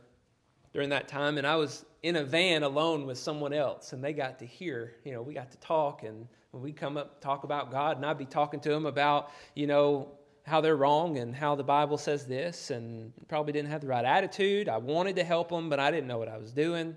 during 0.74 0.90
that 0.90 1.08
time, 1.08 1.38
and 1.38 1.46
I 1.46 1.56
was 1.56 1.86
in 2.02 2.16
a 2.16 2.24
van 2.24 2.64
alone 2.64 3.06
with 3.06 3.18
someone 3.18 3.54
else, 3.54 3.94
and 3.94 4.04
they 4.04 4.14
got 4.14 4.40
to 4.40 4.46
hear, 4.46 4.96
you 5.04 5.12
know, 5.12 5.22
we 5.22 5.34
got 5.34 5.52
to 5.52 5.58
talk, 5.58 6.04
and 6.04 6.28
we 6.52 6.72
come 6.72 6.98
up 6.98 7.22
talk 7.22 7.44
about 7.44 7.72
God, 7.72 7.98
and 7.98 8.06
I'd 8.06 8.18
be 8.18 8.26
talking 8.26 8.60
to 8.62 8.70
them 8.70 8.86
about, 8.86 9.32
you 9.56 9.68
know, 9.68 10.10
how 10.44 10.62
they're 10.62 10.76
wrong 10.76 11.18
and 11.18 11.36
how 11.36 11.56
the 11.56 11.64
Bible 11.64 11.98
says 11.98 12.26
this, 12.26 12.70
and 12.70 13.14
probably 13.28 13.54
didn't 13.54 13.72
have 13.72 13.82
the 13.82 13.88
right 13.88 14.06
attitude. 14.06 14.68
I 14.70 14.78
wanted 14.78 15.16
to 15.16 15.24
help 15.24 15.50
them, 15.50 15.70
but 15.70 15.80
I 15.80 15.90
didn't 15.92 16.08
know 16.08 16.18
what 16.18 16.28
I 16.28 16.38
was 16.38 16.52
doing, 16.52 16.96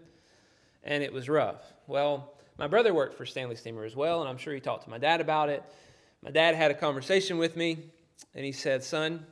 and 0.83 1.03
it 1.03 1.13
was 1.13 1.29
rough. 1.29 1.63
Well, 1.87 2.35
my 2.59 2.67
brother 2.67 2.93
worked 2.93 3.17
for 3.17 3.27
Stanley 3.27 3.57
Steamer 3.57 3.85
as 3.85 3.95
well, 3.95 4.21
and 4.21 4.29
I'm 4.29 4.39
sure 4.39 4.53
he 4.55 4.61
talked 4.61 4.85
to 4.85 4.91
my 4.91 4.99
dad 4.99 5.21
about 5.21 5.49
it. 5.49 5.63
My 6.23 6.31
dad 6.31 6.55
had 6.55 6.71
a 6.71 6.75
conversation 6.75 7.39
with 7.39 7.57
me, 7.57 7.79
and 8.35 8.45
he 8.45 8.53
said, 8.53 8.83
Son, 8.83 9.25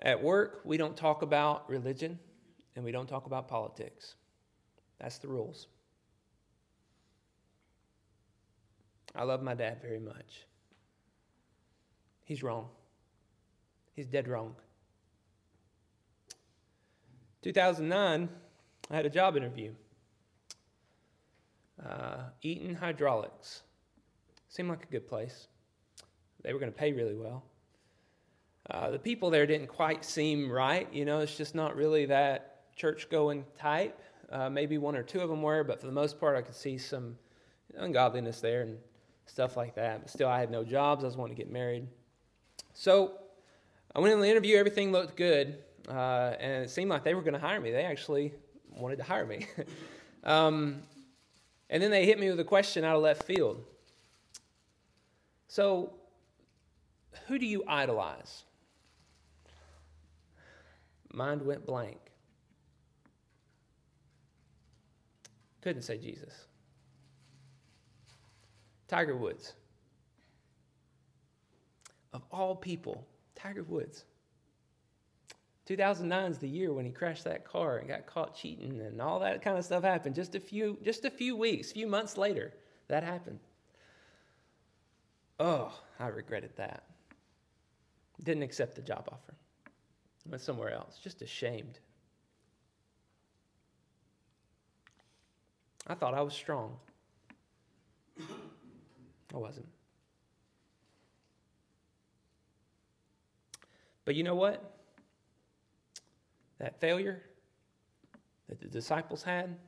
at 0.00 0.22
work, 0.22 0.60
we 0.64 0.76
don't 0.76 0.96
talk 0.96 1.22
about 1.22 1.68
religion 1.68 2.18
and 2.74 2.84
we 2.84 2.92
don't 2.92 3.08
talk 3.08 3.26
about 3.26 3.48
politics. 3.48 4.14
That's 5.00 5.18
the 5.18 5.28
rules. 5.28 5.66
I 9.14 9.24
love 9.24 9.42
my 9.42 9.54
dad 9.54 9.80
very 9.80 9.98
much. 9.98 10.46
He's 12.26 12.42
wrong. 12.42 12.68
He's 13.94 14.06
dead 14.06 14.28
wrong. 14.28 14.54
2009, 17.42 18.28
I 18.90 18.94
had 18.96 19.06
a 19.06 19.10
job 19.10 19.36
interview. 19.36 19.72
Uh, 21.82 22.24
Eaton 22.42 22.74
Hydraulics. 22.74 23.62
Seemed 24.48 24.68
like 24.68 24.82
a 24.82 24.86
good 24.86 25.06
place. 25.06 25.46
They 26.42 26.52
were 26.52 26.58
going 26.58 26.72
to 26.72 26.78
pay 26.78 26.92
really 26.92 27.14
well. 27.14 27.44
Uh, 28.68 28.90
the 28.90 28.98
people 28.98 29.30
there 29.30 29.46
didn't 29.46 29.68
quite 29.68 30.04
seem 30.04 30.50
right. 30.50 30.92
You 30.92 31.04
know, 31.04 31.20
it's 31.20 31.36
just 31.36 31.54
not 31.54 31.76
really 31.76 32.06
that 32.06 32.74
church 32.74 33.08
going 33.08 33.44
type. 33.56 34.00
Uh, 34.32 34.50
maybe 34.50 34.78
one 34.78 34.96
or 34.96 35.04
two 35.04 35.20
of 35.20 35.28
them 35.28 35.42
were, 35.42 35.62
but 35.62 35.80
for 35.80 35.86
the 35.86 35.92
most 35.92 36.18
part, 36.18 36.36
I 36.36 36.42
could 36.42 36.56
see 36.56 36.76
some 36.76 37.16
ungodliness 37.76 38.40
there 38.40 38.62
and 38.62 38.78
stuff 39.26 39.56
like 39.56 39.76
that. 39.76 40.00
But 40.02 40.10
still, 40.10 40.28
I 40.28 40.40
had 40.40 40.50
no 40.50 40.64
jobs. 40.64 41.04
I 41.04 41.06
was 41.06 41.16
wanting 41.16 41.36
to 41.36 41.40
get 41.40 41.52
married. 41.52 41.86
So 42.78 43.12
I 43.94 44.00
went 44.00 44.12
in 44.12 44.20
the 44.20 44.28
interview. 44.28 44.58
Everything 44.58 44.92
looked 44.92 45.16
good. 45.16 45.56
Uh, 45.88 46.34
and 46.38 46.64
it 46.64 46.70
seemed 46.70 46.90
like 46.90 47.04
they 47.04 47.14
were 47.14 47.22
going 47.22 47.32
to 47.32 47.40
hire 47.40 47.58
me. 47.58 47.70
They 47.70 47.84
actually 47.84 48.34
wanted 48.76 48.96
to 48.96 49.02
hire 49.02 49.24
me. 49.24 49.46
um, 50.24 50.82
and 51.70 51.82
then 51.82 51.90
they 51.90 52.04
hit 52.04 52.20
me 52.20 52.28
with 52.28 52.38
a 52.38 52.44
question 52.44 52.84
out 52.84 52.94
of 52.94 53.02
left 53.02 53.22
field. 53.22 53.64
So, 55.48 55.94
who 57.28 57.38
do 57.38 57.46
you 57.46 57.64
idolize? 57.66 58.44
Mind 61.14 61.40
went 61.46 61.64
blank. 61.64 61.96
Couldn't 65.62 65.82
say 65.82 65.96
Jesus. 65.96 66.46
Tiger 68.86 69.16
Woods. 69.16 69.54
Of 72.16 72.22
all 72.32 72.56
people, 72.56 73.06
Tiger 73.34 73.62
Woods. 73.62 74.06
2009 75.66 76.30
is 76.30 76.38
the 76.38 76.48
year 76.48 76.72
when 76.72 76.86
he 76.86 76.90
crashed 76.90 77.24
that 77.24 77.44
car 77.44 77.76
and 77.76 77.88
got 77.88 78.06
caught 78.06 78.34
cheating 78.34 78.80
and 78.80 79.02
all 79.02 79.20
that 79.20 79.42
kind 79.42 79.58
of 79.58 79.66
stuff 79.66 79.84
happened. 79.84 80.14
Just 80.14 80.34
a 80.34 80.40
few, 80.40 80.78
just 80.82 81.04
a 81.04 81.10
few 81.10 81.36
weeks, 81.36 81.72
few 81.72 81.86
months 81.86 82.16
later, 82.16 82.54
that 82.88 83.04
happened. 83.04 83.38
Oh, 85.38 85.78
I 86.00 86.06
regretted 86.06 86.56
that. 86.56 86.84
Didn't 88.24 88.44
accept 88.44 88.76
the 88.76 88.80
job 88.80 89.06
offer. 89.12 89.34
Went 90.26 90.40
somewhere 90.40 90.72
else. 90.72 90.98
Just 91.02 91.20
ashamed. 91.20 91.80
I 95.86 95.92
thought 95.92 96.14
I 96.14 96.22
was 96.22 96.32
strong. 96.32 96.78
I 98.18 99.36
wasn't. 99.36 99.68
But 104.06 104.14
you 104.14 104.22
know 104.22 104.36
what? 104.36 104.72
That 106.58 106.80
failure 106.80 107.22
that 108.48 108.60
the 108.60 108.68
disciples 108.68 109.22
had 109.22 109.58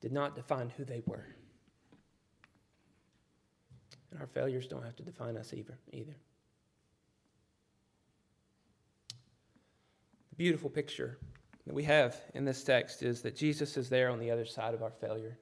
did 0.00 0.12
not 0.12 0.36
define 0.36 0.70
who 0.76 0.84
they 0.84 1.02
were. 1.06 1.26
And 4.12 4.20
our 4.20 4.26
failures 4.26 4.68
don't 4.68 4.84
have 4.84 4.94
to 4.96 5.02
define 5.02 5.36
us 5.36 5.52
either. 5.52 5.76
either. 5.90 6.14
The 10.30 10.36
beautiful 10.36 10.70
picture 10.70 11.18
that 11.66 11.74
we 11.74 11.82
have 11.84 12.14
in 12.34 12.44
this 12.44 12.62
text 12.62 13.02
is 13.02 13.22
that 13.22 13.34
Jesus 13.34 13.78
is 13.78 13.88
there 13.88 14.10
on 14.10 14.20
the 14.20 14.30
other 14.30 14.44
side 14.44 14.74
of 14.74 14.82
our 14.82 14.92
failure, 14.92 15.38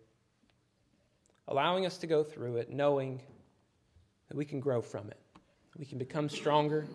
allowing 1.48 1.84
us 1.84 1.98
to 1.98 2.06
go 2.06 2.22
through 2.22 2.58
it, 2.58 2.70
knowing 2.70 3.20
that 4.28 4.36
we 4.36 4.44
can 4.44 4.60
grow 4.60 4.80
from 4.80 5.10
it, 5.10 5.18
we 5.76 5.84
can 5.84 5.98
become 5.98 6.28
stronger, 6.28 6.86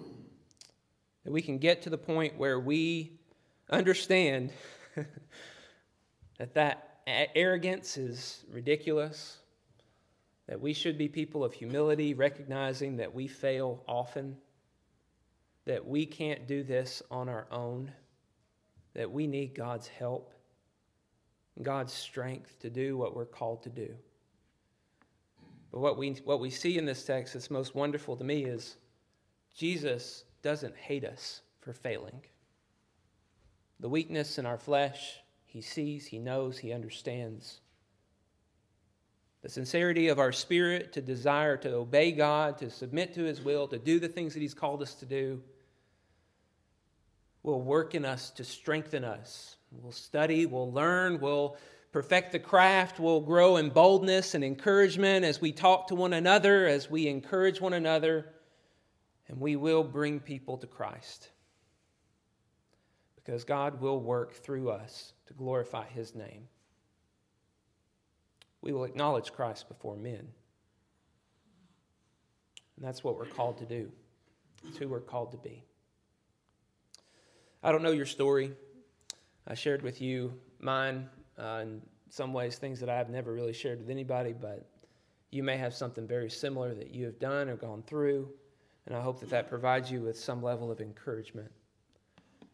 that 1.24 1.32
we 1.32 1.42
can 1.42 1.58
get 1.58 1.82
to 1.84 1.90
the 1.90 1.98
point 1.98 2.38
where 2.38 2.60
we 2.60 3.20
understand 3.70 4.52
that 6.38 6.54
that 6.54 7.02
arrogance 7.08 7.98
is 7.98 8.44
ridiculous, 8.52 9.38
that 10.48 10.60
we 10.60 10.74
should 10.74 10.98
be 10.98 11.08
people 11.08 11.44
of 11.44 11.54
humility, 11.54 12.14
recognizing 12.14 12.98
that 12.98 13.14
we 13.14 13.28
fail 13.28 13.84
often, 13.88 14.38
that 15.66 15.86
we 15.86 16.06
can't 16.06 16.48
do 16.48 16.64
this 16.64 17.04
on 17.12 17.30
our 17.30 17.48
own, 17.52 17.92
that 18.94 19.12
we 19.12 19.28
need 19.28 19.54
God's 19.54 19.88
help, 19.88 20.34
God's 21.62 21.94
strength 21.94 22.58
to 22.60 22.70
do 22.70 22.98
what 22.98 23.16
we're 23.16 23.26
called 23.26 23.64
to 23.64 23.70
do. 23.70 23.94
But 25.72 25.82
what 25.82 25.98
we, 25.98 26.12
what 26.24 26.40
we 26.40 26.50
see 26.50 26.78
in 26.78 26.86
this 26.86 27.04
text 27.04 27.34
that's 27.34 27.52
most 27.52 27.76
wonderful 27.76 28.16
to 28.18 28.24
me 28.24 28.46
is 28.46 28.78
Jesus 29.56 30.24
doesn't 30.42 30.76
hate 30.76 31.06
us 31.06 31.42
for 31.62 31.74
failing. 31.74 32.22
The 33.80 33.90
weakness 33.90 34.38
in 34.38 34.46
our 34.46 34.58
flesh, 34.58 35.20
he 35.46 35.62
sees, 35.62 36.06
he 36.08 36.20
knows, 36.20 36.58
he 36.58 36.74
understands. 36.74 37.62
The 39.42 39.50
sincerity 39.50 40.10
of 40.10 40.20
our 40.20 40.34
spirit 40.34 40.92
to 40.94 41.02
desire 41.02 41.56
to 41.58 41.74
obey 41.76 42.12
God, 42.12 42.58
to 42.58 42.70
submit 42.70 43.14
to 43.14 43.24
his 43.24 43.42
will, 43.42 43.68
to 43.70 43.80
do 43.80 44.00
the 44.00 44.10
things 44.10 44.34
that 44.34 44.42
he's 44.42 44.54
called 44.54 44.82
us 44.82 44.96
to 44.96 45.06
do, 45.06 45.42
will 47.42 47.62
work 47.62 47.96
in 47.96 48.04
us 48.04 48.32
to 48.32 48.44
strengthen 48.44 49.06
us. 49.06 49.56
We'll 49.72 49.94
study, 49.94 50.46
we'll 50.46 50.72
learn, 50.72 51.22
we'll 51.22 51.56
perfect 51.92 52.34
the 52.34 52.40
craft, 52.40 53.00
we'll 53.00 53.22
grow 53.22 53.58
in 53.58 53.70
boldness 53.70 54.36
and 54.36 54.44
encouragement 54.44 55.24
as 55.24 55.40
we 55.40 55.54
talk 55.54 55.88
to 55.88 55.96
one 55.96 56.14
another, 56.14 56.68
as 56.68 56.90
we 56.90 57.08
encourage 57.08 57.62
one 57.62 57.74
another, 57.74 58.26
and 59.30 59.40
we 59.40 59.56
will 59.56 59.84
bring 59.84 60.20
people 60.20 60.58
to 60.58 60.68
Christ 60.68 61.30
because 63.16 63.44
God 63.44 63.80
will 63.80 64.00
work 64.00 64.34
through 64.34 64.72
us 64.72 65.14
to 65.28 65.34
glorify 65.34 65.86
his 65.86 66.16
name. 66.16 66.48
We 68.62 68.74
will 68.74 68.84
acknowledge 68.84 69.32
Christ 69.32 69.70
before 69.70 69.96
men. 69.96 70.28
And 72.76 72.86
that's 72.86 73.04
what 73.04 73.18
we're 73.18 73.26
called 73.26 73.60
to 73.60 73.66
do. 73.66 73.92
It's 74.68 74.78
who 74.78 74.88
we're 74.88 75.00
called 75.00 75.32
to 75.32 75.38
be. 75.38 75.64
I 77.62 77.72
don't 77.72 77.84
know 77.84 77.92
your 77.92 78.06
story. 78.06 78.54
I 79.48 79.54
shared 79.54 79.84
with 79.84 80.02
you 80.02 80.34
mine 80.60 81.08
uh, 81.38 81.60
in 81.62 81.82
some 82.10 82.34
ways, 82.34 82.58
things 82.58 82.80
that 82.80 82.90
I've 82.90 83.10
never 83.10 83.32
really 83.32 83.54
shared 83.54 83.80
with 83.80 83.90
anybody, 83.90 84.34
but 84.34 84.68
you 85.30 85.44
may 85.44 85.58
have 85.58 85.74
something 85.74 86.08
very 86.08 86.30
similar 86.30 86.74
that 86.74 86.94
you 86.96 87.06
have 87.06 87.20
done 87.20 87.48
or 87.48 87.56
gone 87.56 87.84
through. 87.84 88.30
And 88.90 88.98
I 88.98 89.02
hope 89.02 89.20
that 89.20 89.30
that 89.30 89.50
provides 89.50 89.92
you 89.92 90.02
with 90.02 90.18
some 90.18 90.42
level 90.42 90.72
of 90.72 90.82
encouragement 90.82 91.52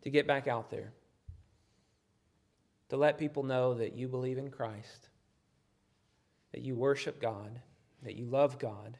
to 0.02 0.10
get 0.10 0.28
back 0.28 0.50
out 0.50 0.70
there, 0.70 0.92
to 2.90 2.98
let 2.98 3.18
people 3.18 3.44
know 3.44 3.74
that 3.74 3.94
you 3.94 4.10
believe 4.10 4.38
in 4.38 4.52
Christ, 4.52 5.08
that 6.52 6.62
you 6.62 6.76
worship 6.76 7.22
God, 7.22 7.60
that 8.04 8.16
you 8.16 8.26
love 8.26 8.60
God, 8.60 8.98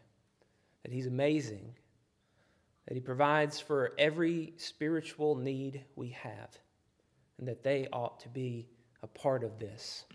that 0.84 0.94
He's 0.94 1.08
amazing, 1.08 1.76
that 2.88 2.94
He 2.94 3.02
provides 3.02 3.60
for 3.60 3.92
every 3.98 4.54
spiritual 4.56 5.36
need 5.36 5.84
we 5.98 6.10
have, 6.10 6.58
and 7.38 7.48
that 7.50 7.64
they 7.64 7.88
ought 7.92 8.22
to 8.22 8.30
be 8.30 8.70
a 9.04 9.08
part 9.08 9.44
of 9.44 9.60
this 9.60 10.06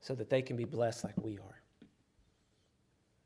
so 0.00 0.14
that 0.14 0.30
they 0.30 0.42
can 0.42 0.56
be 0.56 0.64
blessed 0.64 1.02
like 1.02 1.20
we 1.20 1.38
are. 1.38 1.59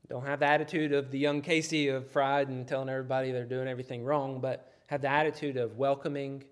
Don't 0.07 0.25
have 0.25 0.39
the 0.39 0.45
attitude 0.45 0.93
of 0.93 1.09
the 1.09 1.17
young 1.17 1.41
Casey 1.41 1.87
of 1.87 2.11
pride 2.11 2.47
and 2.49 2.67
telling 2.67 2.89
everybody 2.89 3.31
they're 3.31 3.43
doing 3.43 3.67
everything 3.67 4.03
wrong, 4.03 4.39
but 4.39 4.71
have 4.87 5.01
the 5.01 5.09
attitude 5.09 5.57
of 5.57 5.77
welcoming 5.77 6.43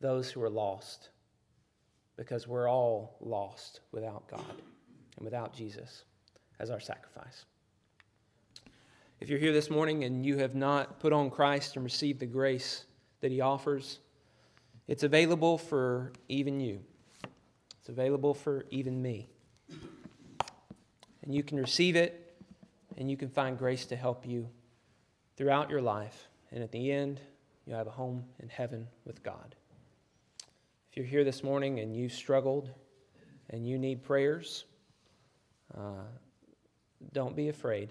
those 0.00 0.30
who 0.30 0.42
are 0.42 0.50
lost 0.50 1.10
because 2.16 2.48
we're 2.48 2.68
all 2.68 3.16
lost 3.20 3.80
without 3.92 4.26
God 4.28 4.62
and 5.16 5.24
without 5.24 5.54
Jesus 5.54 6.04
as 6.58 6.70
our 6.70 6.80
sacrifice. 6.80 7.44
If 9.20 9.28
you're 9.28 9.38
here 9.38 9.52
this 9.52 9.70
morning 9.70 10.04
and 10.04 10.26
you 10.26 10.38
have 10.38 10.54
not 10.54 10.98
put 10.98 11.12
on 11.12 11.30
Christ 11.30 11.76
and 11.76 11.84
received 11.84 12.18
the 12.20 12.26
grace 12.26 12.86
that 13.20 13.30
He 13.30 13.40
offers, 13.40 14.00
it's 14.88 15.04
available 15.04 15.58
for 15.58 16.12
even 16.28 16.60
you. 16.60 16.80
It's 17.80 17.88
available 17.88 18.34
for 18.34 18.66
even 18.70 19.00
me. 19.00 19.28
And 21.22 21.34
you 21.34 21.42
can 21.42 21.58
receive 21.58 21.96
it 21.96 22.25
and 22.96 23.10
you 23.10 23.16
can 23.16 23.28
find 23.28 23.58
grace 23.58 23.86
to 23.86 23.96
help 23.96 24.26
you 24.26 24.48
throughout 25.36 25.70
your 25.70 25.82
life 25.82 26.28
and 26.52 26.62
at 26.62 26.72
the 26.72 26.90
end, 26.90 27.20
you'll 27.66 27.76
have 27.76 27.86
a 27.86 27.90
home 27.90 28.24
in 28.40 28.48
heaven 28.48 28.88
with 29.04 29.22
God. 29.22 29.54
If 30.90 30.96
you're 30.96 31.06
here 31.06 31.24
this 31.24 31.42
morning 31.42 31.80
and 31.80 31.94
you 31.94 32.08
struggled 32.08 32.70
and 33.50 33.66
you 33.66 33.78
need 33.78 34.02
prayers, 34.02 34.64
uh, 35.76 36.04
don't 37.12 37.36
be 37.36 37.48
afraid. 37.48 37.90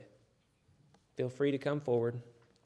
Feel 1.15 1.29
free 1.29 1.51
to 1.51 1.57
come 1.57 1.79
forward 1.79 2.21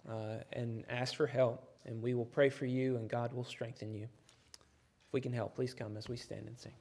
uh, 0.09 0.37
and 0.53 0.85
ask 0.89 1.15
for 1.15 1.27
help, 1.27 1.69
and 1.85 2.01
we 2.01 2.13
will 2.13 2.25
pray 2.25 2.49
for 2.49 2.65
you, 2.65 2.95
and 2.95 3.09
God 3.09 3.33
will 3.33 3.43
strengthen 3.43 3.93
you. 3.93 4.03
If 4.03 5.13
we 5.13 5.21
can 5.21 5.33
help, 5.33 5.55
please 5.55 5.73
come 5.73 5.97
as 5.97 6.07
we 6.07 6.17
stand 6.17 6.47
and 6.47 6.57
sing. 6.57 6.71